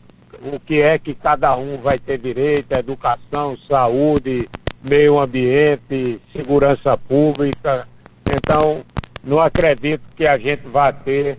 o 0.41 0.59
que 0.59 0.81
é 0.81 0.97
que 0.97 1.13
cada 1.13 1.55
um 1.55 1.77
vai 1.77 1.97
ter 1.97 2.17
direito, 2.17 2.71
educação, 2.71 3.57
saúde, 3.69 4.49
meio 4.81 5.19
ambiente, 5.19 6.19
segurança 6.33 6.97
pública. 6.97 7.87
Então, 8.35 8.83
não 9.23 9.39
acredito 9.39 10.01
que 10.15 10.25
a 10.27 10.37
gente 10.37 10.67
vá 10.67 10.91
ter 10.91 11.37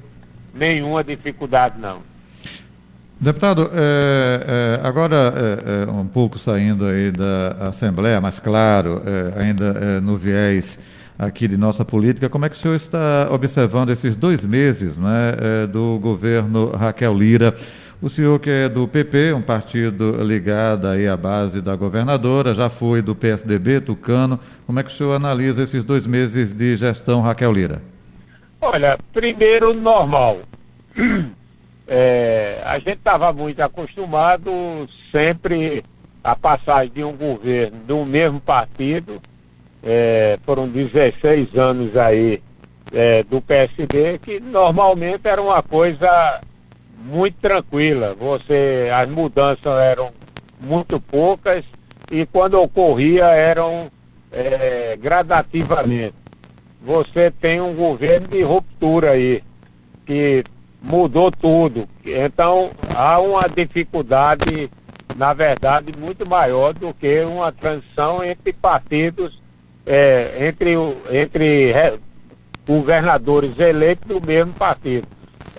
nenhuma 0.52 1.04
dificuldade, 1.04 1.78
não. 1.78 2.02
Deputado, 3.20 3.70
é, 3.74 4.78
é, 4.82 4.86
agora 4.86 5.34
é, 5.36 5.84
é 5.86 5.92
um 5.92 6.06
pouco 6.06 6.38
saindo 6.38 6.86
aí 6.86 7.12
da 7.12 7.68
Assembleia, 7.68 8.18
mas 8.18 8.38
claro, 8.38 9.02
é, 9.04 9.42
ainda 9.42 9.66
é, 9.78 10.00
no 10.00 10.16
viés 10.16 10.78
aqui 11.18 11.46
de 11.46 11.58
nossa 11.58 11.84
política, 11.84 12.30
como 12.30 12.46
é 12.46 12.48
que 12.48 12.56
o 12.56 12.58
senhor 12.58 12.76
está 12.76 13.28
observando 13.30 13.90
esses 13.90 14.16
dois 14.16 14.42
meses 14.42 14.96
né, 14.96 15.66
do 15.70 15.98
governo 15.98 16.70
Raquel 16.70 17.12
Lira? 17.12 17.54
O 18.02 18.08
senhor 18.08 18.40
que 18.40 18.48
é 18.48 18.66
do 18.66 18.88
PP, 18.88 19.34
um 19.34 19.42
partido 19.42 20.24
ligado 20.24 20.86
aí 20.86 21.06
à 21.06 21.18
base 21.18 21.60
da 21.60 21.76
governadora, 21.76 22.54
já 22.54 22.70
foi 22.70 23.02
do 23.02 23.14
PSDB, 23.14 23.82
Tucano. 23.82 24.40
Como 24.66 24.80
é 24.80 24.82
que 24.82 24.90
o 24.90 24.96
senhor 24.96 25.12
analisa 25.12 25.62
esses 25.62 25.84
dois 25.84 26.06
meses 26.06 26.54
de 26.54 26.78
gestão 26.78 27.20
Raquel 27.20 27.52
Lira? 27.52 27.82
Olha, 28.58 28.98
primeiro 29.12 29.74
normal. 29.74 30.38
É, 31.92 32.62
a 32.64 32.78
gente 32.78 32.98
estava 32.98 33.32
muito 33.32 33.60
acostumado 33.60 34.52
sempre 35.10 35.82
a 36.22 36.36
passagem 36.36 36.92
de 36.94 37.02
um 37.02 37.12
governo 37.12 37.78
do 37.84 38.04
mesmo 38.06 38.40
partido. 38.40 39.20
É, 39.82 40.38
foram 40.46 40.68
16 40.68 41.52
anos 41.56 41.96
aí 41.96 42.40
é, 42.92 43.24
do 43.24 43.40
PSD, 43.40 44.18
que 44.18 44.38
normalmente 44.38 45.26
era 45.26 45.42
uma 45.42 45.60
coisa 45.64 46.40
muito 47.00 47.36
tranquila. 47.40 48.14
Você, 48.14 48.90
as 48.94 49.08
mudanças 49.08 49.72
eram 49.80 50.12
muito 50.60 51.00
poucas 51.00 51.64
e 52.10 52.26
quando 52.26 52.60
ocorria 52.60 53.24
eram 53.24 53.90
é, 54.30 54.96
gradativamente. 55.00 56.14
Você 56.82 57.30
tem 57.30 57.60
um 57.60 57.74
governo 57.74 58.28
de 58.28 58.42
ruptura 58.42 59.10
aí, 59.10 59.42
que 60.04 60.44
mudou 60.82 61.30
tudo. 61.30 61.88
Então 62.04 62.70
há 62.94 63.18
uma 63.20 63.48
dificuldade, 63.48 64.70
na 65.16 65.34
verdade, 65.34 65.92
muito 65.98 66.28
maior 66.28 66.72
do 66.72 66.94
que 66.94 67.20
uma 67.22 67.52
transição 67.52 68.24
entre 68.24 68.52
partidos, 68.52 69.40
é, 69.84 70.46
entre, 70.48 70.74
entre 71.10 71.74
governadores 72.66 73.58
eleitos 73.58 74.08
do 74.08 74.24
mesmo 74.24 74.52
partido. 74.54 75.06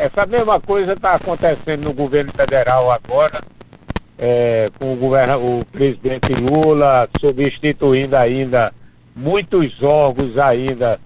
Essa 0.02 0.26
mesma 0.26 0.60
coisa 0.60 0.94
está 0.94 1.14
acontecendo 1.14 1.84
no 1.84 1.94
governo 1.94 2.32
federal 2.32 2.90
agora, 2.90 3.40
é, 4.18 4.68
com 4.80 4.94
o, 4.94 4.96
governo, 4.96 5.60
o 5.60 5.66
presidente 5.66 6.34
Lula 6.34 7.08
substituindo 7.20 8.18
ainda 8.18 8.74
muitos 9.16 9.84
órgãos 9.84 10.40
ainda 10.40 11.00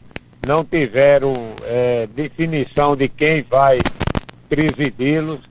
não 0.48 0.64
tiveram 0.64 1.34
é, 1.64 2.08
definição 2.08 2.96
de 2.96 3.10
quem 3.10 3.44
vai 3.44 3.80
presidi-los. 4.48 5.42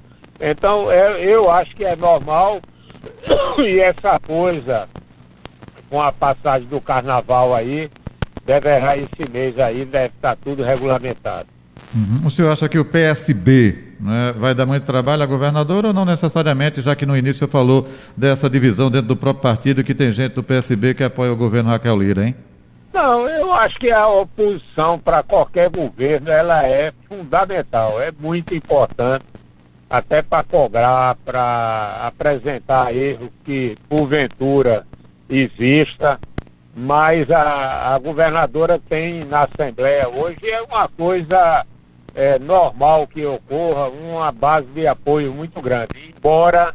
Então 0.41 0.91
é, 0.91 1.23
eu 1.23 1.51
acho 1.51 1.77
que 1.77 1.85
é 1.85 1.95
normal 1.95 2.63
e 3.61 3.79
essa 3.79 4.19
coisa 4.21 4.89
com 5.91 6.01
a 6.01 6.11
passagem 6.11 6.67
do 6.67 6.81
carnaval 6.81 7.55
aí, 7.55 7.91
deverá 8.47 8.97
esse 8.97 9.31
mês 9.31 9.59
aí, 9.59 9.85
deve 9.85 10.15
estar 10.15 10.35
tudo 10.35 10.63
regulamentado. 10.63 11.54
Uhum. 11.95 12.27
O 12.27 12.31
senhor 12.31 12.51
acha 12.51 12.69
que 12.69 12.79
o 12.79 12.85
PSB 12.85 13.79
né, 14.01 14.35
vai 14.37 14.55
dar 14.55 14.67
muito 14.67 14.85
trabalho 14.85 15.23
à 15.23 15.27
governadora 15.27 15.89
ou 15.89 15.95
não 15.95 16.05
necessariamente, 16.05 16.83
já 16.83 16.97
que 16.97 17.07
no 17.07 17.17
início 17.17 17.47
falou 17.47 17.87
dessa 18.17 18.51
divisão 18.51 18.91
dentro 18.91 19.09
do 19.09 19.17
próprio 19.17 19.43
partido 19.43 19.85
que 19.85 19.95
tem 19.95 20.13
gente 20.13 20.33
do 20.33 20.43
PSB 20.43 20.95
que 20.95 21.05
apoia 21.05 21.33
o 21.33 21.37
governo 21.37 21.71
Raquel 21.71 21.97
Lira, 21.97 22.27
hein? 22.27 22.35
Não, 22.93 23.29
eu 23.29 23.53
acho 23.53 23.79
que 23.79 23.91
a 23.91 24.07
oposição 24.07 24.99
para 24.99 25.23
qualquer 25.23 25.69
governo 25.69 26.31
ela 26.31 26.65
é 26.65 26.93
fundamental, 27.09 28.01
é 28.01 28.13
muito 28.21 28.55
importante, 28.55 29.25
até 29.89 30.23
para 30.23 30.45
cobrar, 30.45 31.17
para 31.25 32.07
apresentar 32.07 32.95
erros 32.95 33.31
que 33.45 33.77
porventura 33.89 34.87
exista, 35.29 36.21
mas 36.77 37.31
a, 37.31 37.95
a 37.95 37.99
governadora 37.99 38.81
tem 38.89 39.25
na 39.25 39.43
Assembleia 39.43 40.09
hoje 40.09 40.49
é 40.49 40.63
uma 40.63 40.89
coisa 40.89 41.65
é, 42.15 42.39
normal 42.39 43.07
que 43.07 43.25
ocorra, 43.27 43.89
uma 43.89 44.31
base 44.31 44.67
de 44.69 44.87
apoio 44.87 45.33
muito 45.33 45.61
grande. 45.61 46.15
Embora 46.17 46.73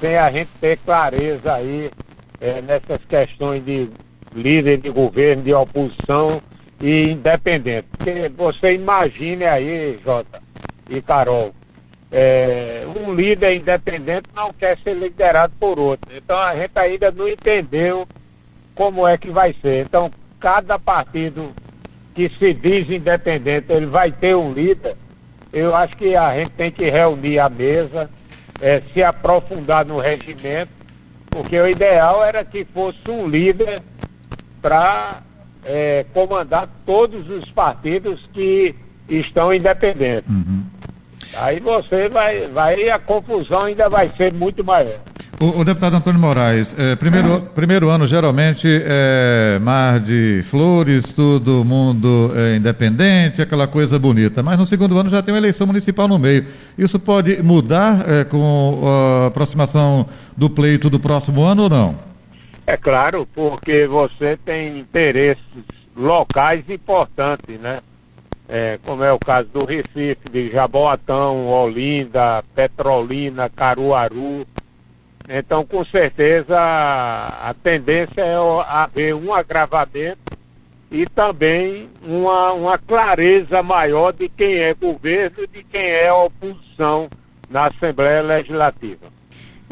sem 0.00 0.16
a 0.16 0.30
gente 0.30 0.50
ter 0.60 0.78
clareza 0.78 1.54
aí 1.54 1.90
é, 2.40 2.62
nessas 2.62 3.04
questões 3.08 3.64
de 3.64 3.90
líder 4.34 4.78
de 4.78 4.90
governo, 4.90 5.42
de 5.42 5.52
oposição 5.52 6.40
e 6.80 7.10
independente. 7.10 7.88
Porque 7.90 8.30
você 8.36 8.74
imagine 8.74 9.44
aí, 9.44 9.98
Jota 10.04 10.40
e 10.88 11.02
Carol, 11.02 11.52
é, 12.10 12.84
um 13.04 13.12
líder 13.12 13.56
independente 13.56 14.28
não 14.34 14.52
quer 14.52 14.78
ser 14.82 14.94
liderado 14.94 15.52
por 15.60 15.78
outro. 15.78 16.10
Então 16.16 16.38
a 16.38 16.54
gente 16.54 16.72
ainda 16.76 17.10
não 17.10 17.28
entendeu 17.28 18.06
como 18.74 19.06
é 19.06 19.18
que 19.18 19.30
vai 19.30 19.54
ser. 19.60 19.84
Então, 19.84 20.10
cada 20.38 20.78
partido 20.78 21.52
que 22.14 22.30
se 22.38 22.52
diz 22.52 22.90
independente, 22.90 23.72
ele 23.72 23.86
vai 23.86 24.10
ter 24.10 24.34
um 24.34 24.52
líder, 24.52 24.96
eu 25.52 25.74
acho 25.74 25.96
que 25.96 26.14
a 26.16 26.34
gente 26.38 26.50
tem 26.50 26.70
que 26.70 26.88
reunir 26.88 27.38
a 27.38 27.48
mesa, 27.48 28.10
é, 28.60 28.82
se 28.92 29.02
aprofundar 29.02 29.84
no 29.84 29.98
regimento, 29.98 30.70
porque 31.30 31.58
o 31.58 31.68
ideal 31.68 32.24
era 32.24 32.44
que 32.44 32.64
fosse 32.64 33.08
um 33.08 33.28
líder 33.28 33.82
para 34.60 35.22
é, 35.64 36.04
comandar 36.12 36.68
todos 36.84 37.28
os 37.30 37.50
partidos 37.50 38.28
que 38.32 38.74
estão 39.08 39.52
independentes. 39.52 40.30
Uhum. 40.30 40.64
Aí 41.34 41.60
você 41.60 42.08
vai, 42.08 42.48
vai, 42.48 42.90
a 42.90 42.98
confusão 42.98 43.62
ainda 43.62 43.88
vai 43.88 44.10
ser 44.16 44.32
muito 44.32 44.64
maior. 44.64 44.98
O, 45.42 45.60
o 45.60 45.64
deputado 45.64 45.96
Antônio 45.96 46.20
Moraes, 46.20 46.76
é, 46.78 46.94
primeiro, 46.96 47.40
primeiro 47.54 47.88
ano 47.88 48.06
geralmente 48.06 48.68
é 48.68 49.58
mar 49.58 49.98
de 49.98 50.44
flores, 50.50 51.14
todo 51.14 51.64
mundo 51.64 52.30
é, 52.36 52.56
independente, 52.56 53.40
aquela 53.40 53.66
coisa 53.66 53.98
bonita, 53.98 54.42
mas 54.42 54.58
no 54.58 54.66
segundo 54.66 54.98
ano 54.98 55.08
já 55.08 55.22
tem 55.22 55.32
uma 55.32 55.38
eleição 55.40 55.66
municipal 55.66 56.06
no 56.06 56.18
meio. 56.18 56.44
Isso 56.76 56.98
pode 56.98 57.42
mudar 57.42 58.06
é, 58.06 58.22
com 58.24 58.82
a 58.84 59.28
aproximação 59.28 60.06
do 60.36 60.50
pleito 60.50 60.90
do 60.90 61.00
próximo 61.00 61.42
ano 61.42 61.62
ou 61.62 61.70
não? 61.70 61.98
É 62.66 62.76
claro, 62.76 63.26
porque 63.34 63.86
você 63.86 64.36
tem 64.36 64.78
interesses 64.78 65.64
locais 65.96 66.68
importantes, 66.68 67.58
né? 67.58 67.80
É, 68.46 68.78
como 68.84 69.02
é 69.02 69.10
o 69.10 69.18
caso 69.18 69.48
do 69.54 69.64
Recife, 69.64 70.28
de 70.30 70.50
Jaboatão, 70.50 71.46
Olinda, 71.46 72.44
Petrolina, 72.54 73.48
Caruaru. 73.48 74.46
Então, 75.32 75.64
com 75.64 75.84
certeza, 75.84 76.58
a 76.58 77.54
tendência 77.62 78.20
é 78.20 78.34
haver 78.66 79.14
um 79.14 79.32
agravamento 79.32 80.36
e 80.90 81.06
também 81.06 81.88
uma, 82.04 82.52
uma 82.52 82.78
clareza 82.78 83.62
maior 83.62 84.12
de 84.12 84.28
quem 84.28 84.56
é 84.56 84.74
governo 84.74 85.36
e 85.44 85.46
de 85.46 85.62
quem 85.62 85.80
é 85.80 86.12
oposição 86.12 87.08
na 87.48 87.66
Assembleia 87.66 88.22
Legislativa. 88.22 89.20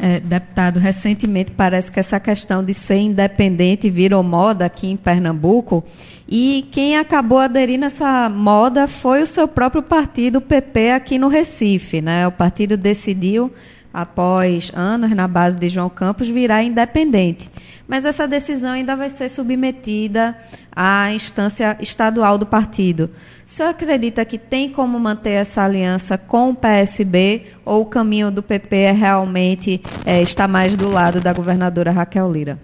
É, 0.01 0.21
deputado, 0.21 0.79
recentemente 0.79 1.51
parece 1.51 1.91
que 1.91 1.99
essa 1.99 2.21
questão 2.21 2.63
de 2.63 2.73
ser 2.73 2.99
independente 2.99 3.89
virou 3.89 4.23
moda 4.23 4.63
aqui 4.63 4.87
em 4.87 4.95
Pernambuco 4.95 5.83
e 6.25 6.69
quem 6.71 6.95
acabou 6.95 7.37
aderindo 7.37 7.83
a 7.83 7.87
essa 7.87 8.29
moda 8.29 8.87
foi 8.87 9.21
o 9.21 9.27
seu 9.27 9.45
próprio 9.45 9.83
partido, 9.83 10.37
o 10.37 10.41
PP, 10.41 10.91
aqui 10.91 11.19
no 11.19 11.27
Recife. 11.27 12.01
Né? 12.01 12.25
O 12.25 12.31
partido 12.31 12.77
decidiu 12.77 13.51
após 13.93 14.71
anos 14.73 15.11
na 15.11 15.27
base 15.27 15.57
de 15.57 15.69
João 15.69 15.89
Campos, 15.89 16.27
virá 16.27 16.63
independente. 16.63 17.49
Mas 17.87 18.05
essa 18.05 18.27
decisão 18.27 18.71
ainda 18.71 18.95
vai 18.95 19.09
ser 19.09 19.29
submetida 19.29 20.37
à 20.75 21.11
instância 21.11 21.77
estadual 21.81 22.37
do 22.37 22.45
partido. 22.45 23.09
O 23.45 23.51
senhor 23.51 23.69
acredita 23.69 24.23
que 24.23 24.37
tem 24.37 24.69
como 24.69 24.99
manter 24.99 25.31
essa 25.31 25.63
aliança 25.63 26.17
com 26.17 26.51
o 26.51 26.55
PSB 26.55 27.47
ou 27.65 27.81
o 27.81 27.85
caminho 27.85 28.29
do 28.29 28.43
PP 28.43 28.75
é 28.75 28.91
realmente 28.91 29.81
é, 30.05 30.21
está 30.21 30.47
mais 30.47 30.77
do 30.77 30.87
lado 30.87 31.19
da 31.19 31.33
governadora 31.33 31.89
Raquel 31.89 32.31
Lira? 32.31 32.59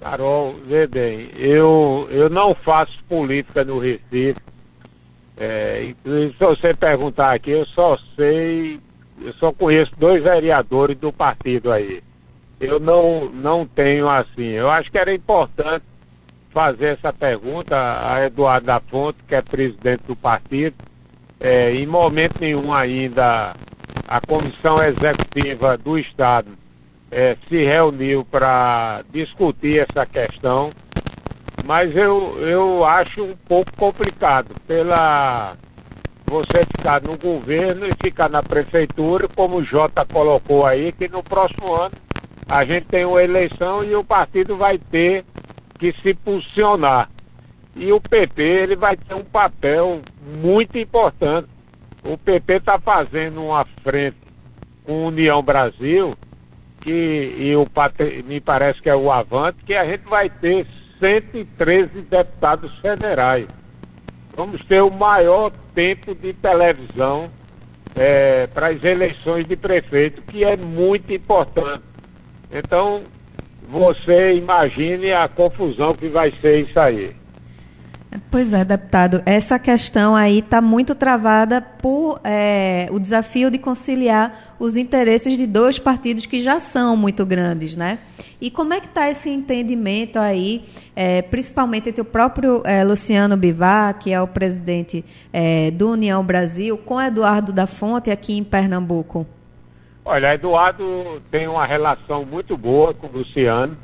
Carol, 0.00 0.56
vê 0.66 0.86
bem, 0.86 1.28
eu, 1.36 2.08
eu 2.10 2.28
não 2.28 2.54
faço 2.54 3.02
política 3.08 3.64
no 3.64 3.78
Recife. 3.78 4.36
É, 5.36 5.94
se 6.04 6.34
você 6.38 6.74
perguntar 6.74 7.32
aqui, 7.32 7.50
eu 7.50 7.66
só 7.66 7.98
sei, 8.16 8.80
eu 9.24 9.34
só 9.34 9.52
conheço 9.52 9.92
dois 9.98 10.22
vereadores 10.22 10.96
do 10.96 11.12
partido 11.12 11.70
aí. 11.70 12.02
Eu 12.60 12.78
não, 12.78 13.26
não 13.26 13.66
tenho 13.66 14.08
assim. 14.08 14.50
Eu 14.50 14.70
acho 14.70 14.90
que 14.90 14.98
era 14.98 15.12
importante 15.12 15.84
fazer 16.50 16.98
essa 16.98 17.12
pergunta 17.12 17.76
a 17.76 18.24
Eduardo 18.24 18.66
da 18.66 18.80
Fonte, 18.80 19.18
que 19.26 19.34
é 19.34 19.42
presidente 19.42 20.02
do 20.06 20.14
partido. 20.14 20.76
É, 21.40 21.74
em 21.74 21.86
momento 21.86 22.40
nenhum 22.40 22.72
ainda 22.72 23.54
a 24.06 24.20
comissão 24.20 24.82
executiva 24.82 25.76
do 25.76 25.98
Estado 25.98 26.48
é, 27.10 27.36
se 27.48 27.64
reuniu 27.64 28.24
para 28.24 29.02
discutir 29.12 29.86
essa 29.88 30.06
questão, 30.06 30.70
mas 31.64 31.94
eu, 31.96 32.38
eu 32.40 32.84
acho 32.84 33.22
um 33.22 33.36
pouco 33.48 33.72
complicado 33.76 34.54
pela 34.66 35.56
você 36.32 36.64
ficar 36.64 37.02
no 37.02 37.18
governo 37.18 37.86
e 37.86 37.92
ficar 38.02 38.30
na 38.30 38.42
prefeitura, 38.42 39.28
como 39.28 39.58
o 39.58 39.62
Jota 39.62 40.02
colocou 40.06 40.64
aí, 40.64 40.90
que 40.90 41.06
no 41.06 41.22
próximo 41.22 41.74
ano 41.74 41.92
a 42.48 42.64
gente 42.64 42.86
tem 42.86 43.04
uma 43.04 43.22
eleição 43.22 43.84
e 43.84 43.94
o 43.94 44.02
partido 44.02 44.56
vai 44.56 44.78
ter 44.78 45.26
que 45.78 45.94
se 46.00 46.14
posicionar. 46.14 47.10
E 47.76 47.92
o 47.92 48.00
PP 48.00 48.42
ele 48.42 48.76
vai 48.76 48.96
ter 48.96 49.14
um 49.14 49.24
papel 49.24 50.00
muito 50.42 50.78
importante. 50.78 51.48
O 52.02 52.16
PP 52.16 52.54
está 52.54 52.78
fazendo 52.78 53.44
uma 53.44 53.66
frente 53.82 54.16
com 54.84 55.08
União 55.08 55.42
Brasil 55.42 56.14
que 56.80 57.36
e 57.38 57.54
o 57.54 57.66
me 58.24 58.40
parece 58.40 58.80
que 58.80 58.88
é 58.88 58.96
o 58.96 59.12
Avante, 59.12 59.58
que 59.64 59.74
a 59.74 59.84
gente 59.84 60.08
vai 60.08 60.30
ter 60.30 60.66
113 60.98 62.02
deputados 62.02 62.78
federais. 62.78 63.46
Vamos 64.34 64.64
ter 64.64 64.82
o 64.82 64.90
maior 64.90 65.52
tempo 65.74 66.14
de 66.14 66.32
televisão 66.32 67.30
é, 67.94 68.46
para 68.48 68.68
as 68.68 68.82
eleições 68.82 69.46
de 69.46 69.56
prefeito, 69.56 70.22
que 70.22 70.44
é 70.44 70.56
muito 70.56 71.12
importante. 71.12 71.82
Então, 72.50 73.02
você 73.68 74.34
imagine 74.34 75.12
a 75.12 75.28
confusão 75.28 75.94
que 75.94 76.08
vai 76.08 76.32
ser 76.40 76.60
isso 76.60 76.78
aí. 76.78 77.16
Pois 78.30 78.52
é, 78.52 78.64
deputado. 78.64 79.22
Essa 79.24 79.58
questão 79.58 80.14
aí 80.14 80.40
está 80.40 80.60
muito 80.60 80.94
travada 80.94 81.60
por 81.60 82.20
é, 82.22 82.88
o 82.90 82.98
desafio 82.98 83.50
de 83.50 83.58
conciliar 83.58 84.54
os 84.58 84.76
interesses 84.76 85.36
de 85.38 85.46
dois 85.46 85.78
partidos 85.78 86.26
que 86.26 86.40
já 86.40 86.60
são 86.60 86.96
muito 86.96 87.24
grandes, 87.24 87.76
né? 87.76 87.98
E 88.40 88.50
como 88.50 88.74
é 88.74 88.80
que 88.80 88.86
está 88.86 89.08
esse 89.08 89.30
entendimento 89.30 90.18
aí, 90.18 90.64
é, 90.96 91.22
principalmente 91.22 91.88
entre 91.88 92.02
o 92.02 92.04
próprio 92.04 92.62
é, 92.66 92.82
Luciano 92.84 93.36
Bivar, 93.36 93.98
que 93.98 94.12
é 94.12 94.20
o 94.20 94.26
presidente 94.26 95.04
é, 95.32 95.70
do 95.70 95.90
União 95.90 96.24
Brasil, 96.24 96.76
com 96.76 97.00
Eduardo 97.00 97.52
da 97.52 97.66
Fonte 97.66 98.10
aqui 98.10 98.36
em 98.36 98.44
Pernambuco? 98.44 99.26
Olha, 100.04 100.34
Eduardo 100.34 101.22
tem 101.30 101.46
uma 101.46 101.64
relação 101.64 102.26
muito 102.26 102.56
boa 102.56 102.92
com 102.92 103.06
o 103.06 103.18
Luciano. 103.18 103.76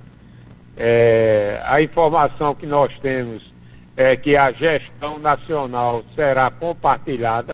É, 0.77 1.63
a 1.65 1.81
informação 1.81 2.55
que 2.55 2.67
nós 2.67 2.99
temos 2.99 3.58
é, 3.99 4.15
que 4.15 4.37
a 4.37 4.53
gestão 4.53 5.19
nacional 5.19 6.05
será 6.15 6.49
compartilhada. 6.53 7.51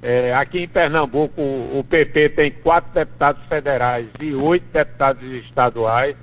É, 0.00 0.32
aqui 0.34 0.60
em 0.60 0.68
Pernambuco, 0.68 1.42
o 1.42 1.84
PP 1.90 2.28
tem 2.28 2.50
quatro 2.52 2.92
deputados 2.94 3.42
federais 3.48 4.06
e 4.20 4.32
oito 4.34 4.64
deputados 4.72 5.28
estaduais. 5.34 6.14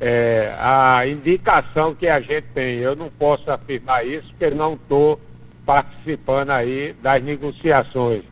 É, 0.00 0.54
a 0.58 1.06
indicação 1.06 1.94
que 1.94 2.08
a 2.08 2.18
gente 2.18 2.46
tem, 2.54 2.78
eu 2.78 2.96
não 2.96 3.10
posso 3.10 3.50
afirmar 3.50 4.06
isso, 4.06 4.28
porque 4.28 4.54
não 4.54 4.72
estou 4.72 5.20
participando 5.66 6.50
aí 6.50 6.96
das 7.02 7.22
negociações. 7.22 8.22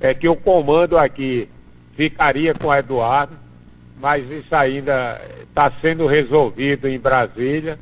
É 0.00 0.14
que 0.14 0.28
o 0.28 0.36
comando 0.36 0.96
aqui 0.96 1.48
ficaria 1.96 2.54
com 2.54 2.72
Eduardo, 2.72 3.36
mas 4.00 4.30
isso 4.30 4.54
ainda 4.54 5.20
está 5.42 5.72
sendo 5.80 6.06
resolvido 6.06 6.88
em 6.88 7.00
Brasília. 7.00 7.76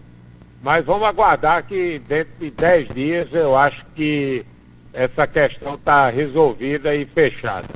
Mas 0.62 0.84
vamos 0.84 1.06
aguardar 1.06 1.64
que 1.64 2.00
dentro 2.06 2.34
de 2.38 2.50
10 2.50 2.88
dias 2.94 3.28
eu 3.32 3.56
acho 3.56 3.86
que 3.94 4.44
essa 4.92 5.26
questão 5.26 5.74
está 5.74 6.10
resolvida 6.10 6.94
e 6.94 7.06
fechada. 7.06 7.68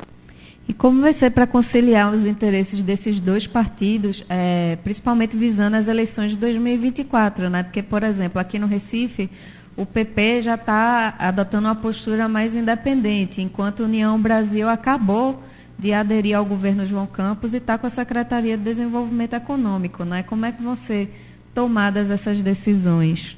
E 0.67 0.73
como 0.73 1.01
vai 1.01 1.13
ser 1.13 1.29
para 1.31 1.45
conciliar 1.45 2.11
os 2.11 2.25
interesses 2.25 2.83
desses 2.83 3.19
dois 3.19 3.45
partidos, 3.45 4.23
é, 4.27 4.77
principalmente 4.83 5.37
visando 5.37 5.75
as 5.75 5.87
eleições 5.87 6.31
de 6.31 6.37
2024, 6.37 7.49
né? 7.49 7.63
Porque, 7.63 7.83
por 7.83 8.01
exemplo, 8.03 8.39
aqui 8.39 8.57
no 8.57 8.65
Recife, 8.65 9.29
o 9.77 9.85
PP 9.85 10.41
já 10.41 10.55
está 10.55 11.15
adotando 11.19 11.67
uma 11.67 11.75
postura 11.75 12.27
mais 12.27 12.55
independente, 12.55 13.41
enquanto 13.41 13.83
a 13.83 13.85
União 13.85 14.19
Brasil 14.19 14.67
acabou 14.67 15.43
de 15.77 15.93
aderir 15.93 16.35
ao 16.35 16.45
governo 16.45 16.85
João 16.85 17.05
Campos 17.05 17.53
e 17.53 17.57
está 17.57 17.77
com 17.77 17.85
a 17.85 17.89
Secretaria 17.89 18.57
de 18.57 18.63
Desenvolvimento 18.63 19.33
Econômico, 19.33 20.03
né? 20.03 20.23
Como 20.23 20.45
é 20.45 20.51
que 20.51 20.63
vão 20.63 20.75
ser 20.75 21.13
tomadas 21.55 22.11
essas 22.11 22.43
decisões? 22.43 23.37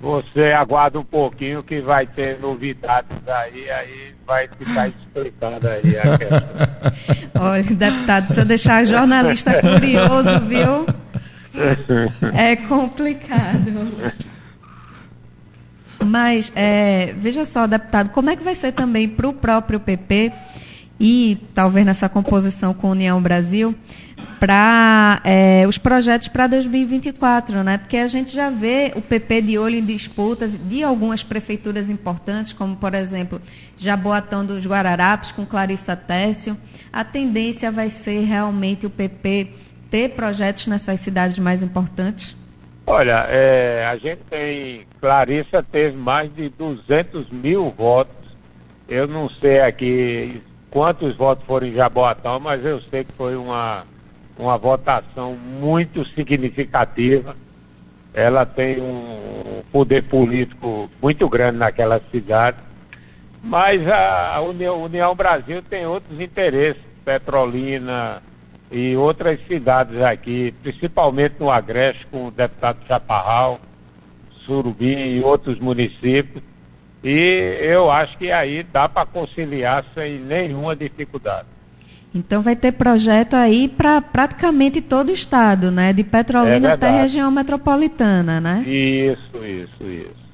Você 0.00 0.52
aguarda 0.52 0.98
um 0.98 1.04
pouquinho 1.04 1.62
que 1.62 1.80
vai 1.80 2.06
ter 2.06 2.38
novidades 2.40 3.16
aí, 3.26 3.70
aí 3.70 4.14
vai 4.26 4.48
ficar 4.48 4.88
explicando 4.88 5.68
aí 5.68 5.98
a 5.98 6.18
questão. 6.18 7.30
Olha, 7.42 7.62
deputado, 7.64 8.28
se 8.32 8.40
eu 8.40 8.44
deixar 8.44 8.84
jornalista 8.86 9.60
curioso, 9.60 10.40
viu? 10.46 10.86
É 12.32 12.54
complicado. 12.54 13.92
Mas, 16.04 16.52
é, 16.54 17.12
veja 17.18 17.44
só, 17.44 17.66
deputado, 17.66 18.10
como 18.10 18.30
é 18.30 18.36
que 18.36 18.44
vai 18.44 18.54
ser 18.54 18.70
também 18.70 19.08
para 19.08 19.28
o 19.28 19.32
próprio 19.32 19.80
PP 19.80 20.32
e 21.00 21.38
talvez 21.54 21.86
nessa 21.86 22.08
composição 22.08 22.74
com 22.74 22.88
a 22.88 22.90
União 22.90 23.20
Brasil, 23.20 23.74
para 24.38 25.20
é, 25.24 25.64
os 25.66 25.78
projetos 25.78 26.28
para 26.28 26.46
2024, 26.46 27.62
né? 27.64 27.78
Porque 27.78 27.96
a 27.96 28.06
gente 28.06 28.34
já 28.34 28.50
vê 28.50 28.92
o 28.94 29.02
PP 29.02 29.42
de 29.42 29.58
olho 29.58 29.76
em 29.76 29.84
disputas 29.84 30.56
de 30.56 30.82
algumas 30.82 31.22
prefeituras 31.22 31.90
importantes, 31.90 32.52
como 32.52 32.76
por 32.76 32.94
exemplo 32.94 33.40
Jaboatão 33.76 34.44
dos 34.44 34.64
Guararapes 34.64 35.32
com 35.32 35.44
Clarissa 35.44 35.96
Técio. 35.96 36.56
A 36.92 37.04
tendência 37.04 37.70
vai 37.70 37.90
ser 37.90 38.24
realmente 38.24 38.86
o 38.86 38.90
PP 38.90 39.52
ter 39.90 40.10
projetos 40.10 40.66
nessas 40.66 41.00
cidades 41.00 41.38
mais 41.38 41.62
importantes? 41.62 42.36
Olha, 42.86 43.26
é, 43.28 43.86
a 43.90 43.96
gente 43.96 44.20
tem 44.30 44.86
Clarissa 45.00 45.62
teve 45.62 45.96
mais 45.96 46.34
de 46.34 46.48
200 46.48 47.28
mil 47.30 47.74
votos. 47.76 48.16
Eu 48.88 49.06
não 49.06 49.28
sei 49.28 49.60
aqui 49.60 50.40
quantos 50.78 51.12
votos 51.16 51.44
foram 51.44 51.66
em 51.66 51.74
Jaboatão, 51.74 52.38
mas 52.38 52.64
eu 52.64 52.80
sei 52.80 53.02
que 53.02 53.12
foi 53.14 53.34
uma 53.34 53.84
uma 54.38 54.56
votação 54.56 55.34
muito 55.34 56.06
significativa. 56.14 57.36
Ela 58.14 58.46
tem 58.46 58.80
um 58.80 59.60
poder 59.72 60.04
político 60.04 60.88
muito 61.02 61.28
grande 61.28 61.58
naquela 61.58 62.00
cidade. 62.12 62.58
Mas 63.42 63.82
a 63.88 64.40
União, 64.40 64.84
União 64.84 65.12
Brasil 65.16 65.60
tem 65.62 65.84
outros 65.84 66.20
interesses, 66.20 66.80
Petrolina 67.04 68.22
e 68.70 68.94
outras 68.94 69.40
cidades 69.48 70.00
aqui, 70.00 70.54
principalmente 70.62 71.34
no 71.40 71.50
Agreste, 71.50 72.06
com 72.06 72.28
o 72.28 72.30
deputado 72.30 72.78
Chaparral, 72.86 73.58
Surubim 74.30 75.16
e 75.16 75.22
outros 75.24 75.58
municípios. 75.58 76.44
E 77.02 77.58
eu 77.60 77.90
acho 77.90 78.18
que 78.18 78.30
aí 78.30 78.66
dá 78.72 78.88
para 78.88 79.06
conciliar 79.06 79.84
sem 79.94 80.18
nenhuma 80.18 80.74
dificuldade. 80.74 81.46
Então 82.14 82.42
vai 82.42 82.56
ter 82.56 82.72
projeto 82.72 83.34
aí 83.34 83.68
para 83.68 84.00
praticamente 84.00 84.80
todo 84.80 85.10
o 85.10 85.12
estado, 85.12 85.70
né? 85.70 85.92
De 85.92 86.02
Petrolina 86.02 86.70
é 86.70 86.72
até 86.72 86.88
a 86.88 87.02
região 87.02 87.30
metropolitana, 87.30 88.40
né? 88.40 88.64
Isso, 88.66 89.44
isso, 89.44 89.84
isso. 89.84 90.28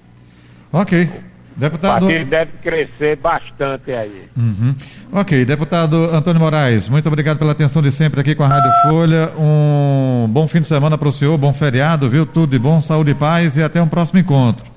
Ok. 0.72 1.10
Deputado... 1.56 2.06
O 2.06 2.24
deve 2.24 2.52
crescer 2.60 3.16
bastante 3.16 3.92
aí. 3.92 4.28
Uhum. 4.36 4.74
Ok, 5.12 5.44
deputado 5.44 6.10
Antônio 6.12 6.40
Moraes, 6.40 6.88
muito 6.88 7.06
obrigado 7.06 7.38
pela 7.38 7.52
atenção 7.52 7.80
de 7.80 7.92
sempre 7.92 8.20
aqui 8.20 8.34
com 8.34 8.42
a 8.42 8.48
Rádio 8.48 8.72
Folha. 8.82 9.30
Um 9.38 10.26
bom 10.28 10.48
fim 10.48 10.62
de 10.62 10.66
semana 10.66 10.98
para 10.98 11.08
o 11.08 11.12
senhor, 11.12 11.38
bom 11.38 11.54
feriado, 11.54 12.10
viu? 12.10 12.26
Tudo 12.26 12.50
de 12.50 12.58
bom, 12.58 12.82
saúde 12.82 13.12
e 13.12 13.14
paz 13.14 13.56
e 13.56 13.62
até 13.62 13.80
um 13.80 13.86
próximo 13.86 14.18
encontro. 14.18 14.73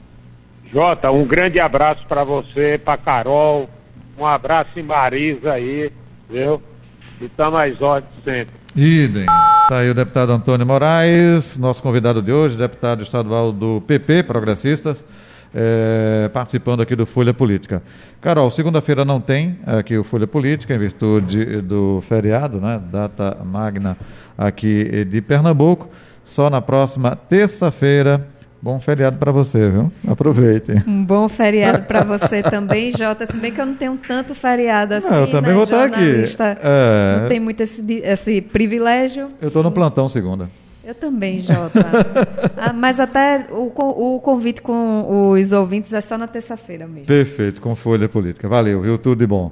Jota, 0.77 1.09
um 1.09 1.25
grande 1.25 1.59
abraço 1.59 2.05
para 2.05 2.23
você, 2.23 2.77
para 2.77 2.99
Carol, 2.99 3.67
um 4.15 4.23
abraço 4.23 4.69
em 4.77 4.83
Marisa 4.83 5.53
aí, 5.53 5.91
viu? 6.29 6.61
E 7.19 7.25
está 7.25 7.49
mais 7.49 7.81
ótimo 7.81 8.13
sempre. 8.23 8.53
Idem. 8.75 9.25
Está 9.63 9.79
aí 9.79 9.89
o 9.89 9.95
deputado 9.95 10.31
Antônio 10.31 10.67
Moraes, 10.67 11.57
nosso 11.57 11.81
convidado 11.81 12.21
de 12.21 12.31
hoje, 12.31 12.55
deputado 12.55 13.01
estadual 13.01 13.51
do 13.51 13.81
PP, 13.87 14.21
Progressistas, 14.21 15.03
é, 15.51 16.29
participando 16.31 16.81
aqui 16.81 16.95
do 16.95 17.07
Folha 17.07 17.33
Política. 17.33 17.81
Carol, 18.21 18.51
segunda-feira 18.51 19.03
não 19.03 19.19
tem 19.19 19.57
aqui 19.65 19.97
o 19.97 20.03
Folha 20.03 20.27
Política, 20.27 20.75
em 20.75 20.77
virtude 20.77 21.59
do 21.59 22.01
feriado, 22.01 22.61
né, 22.61 22.79
data 22.91 23.35
magna 23.43 23.97
aqui 24.37 25.03
de 25.05 25.21
Pernambuco. 25.23 25.89
só 26.23 26.51
na 26.51 26.61
próxima 26.61 27.15
terça-feira. 27.15 28.36
Bom 28.61 28.79
feriado 28.79 29.17
para 29.17 29.31
você, 29.31 29.69
viu? 29.69 29.91
Aproveite. 30.07 30.71
Um 30.87 31.03
bom 31.03 31.29
feriado 31.29 31.83
para 31.83 32.03
você 32.03 32.41
também, 32.49 32.91
Jota. 32.91 33.25
Se 33.25 33.37
bem 33.37 33.51
que 33.51 33.61
eu 33.61 33.65
não 33.65 33.75
tenho 33.75 33.97
tanto 34.07 34.33
feriado 34.33 34.95
assim. 34.95 35.09
Não, 35.09 35.21
eu 35.21 35.31
também 35.31 35.51
né? 35.51 35.55
vou 35.55 35.63
estar 35.63 35.85
aqui. 35.85 36.23
É... 36.63 37.19
Não 37.21 37.27
tem 37.27 37.39
muito 37.39 37.61
esse, 37.61 37.83
esse 38.03 38.41
privilégio. 38.41 39.29
Eu 39.41 39.47
estou 39.47 39.61
no 39.63 39.71
plantão 39.71 40.09
segunda. 40.09 40.49
Eu 40.87 40.95
também, 40.95 41.39
Jota. 41.39 41.85
ah, 42.55 42.71
mas 42.71 42.97
até 42.97 43.47
o, 43.51 43.71
o 43.75 44.21
convite 44.21 44.61
com 44.61 45.31
os 45.31 45.51
ouvintes 45.51 45.91
é 45.91 45.99
só 45.99 46.17
na 46.17 46.27
terça-feira 46.27 46.87
mesmo. 46.87 47.07
Perfeito, 47.07 47.59
com 47.59 47.75
Folha 47.75 48.07
Política. 48.07 48.47
Valeu, 48.47 48.81
viu? 48.81 48.97
Tudo 48.97 49.19
de 49.19 49.27
bom. 49.27 49.51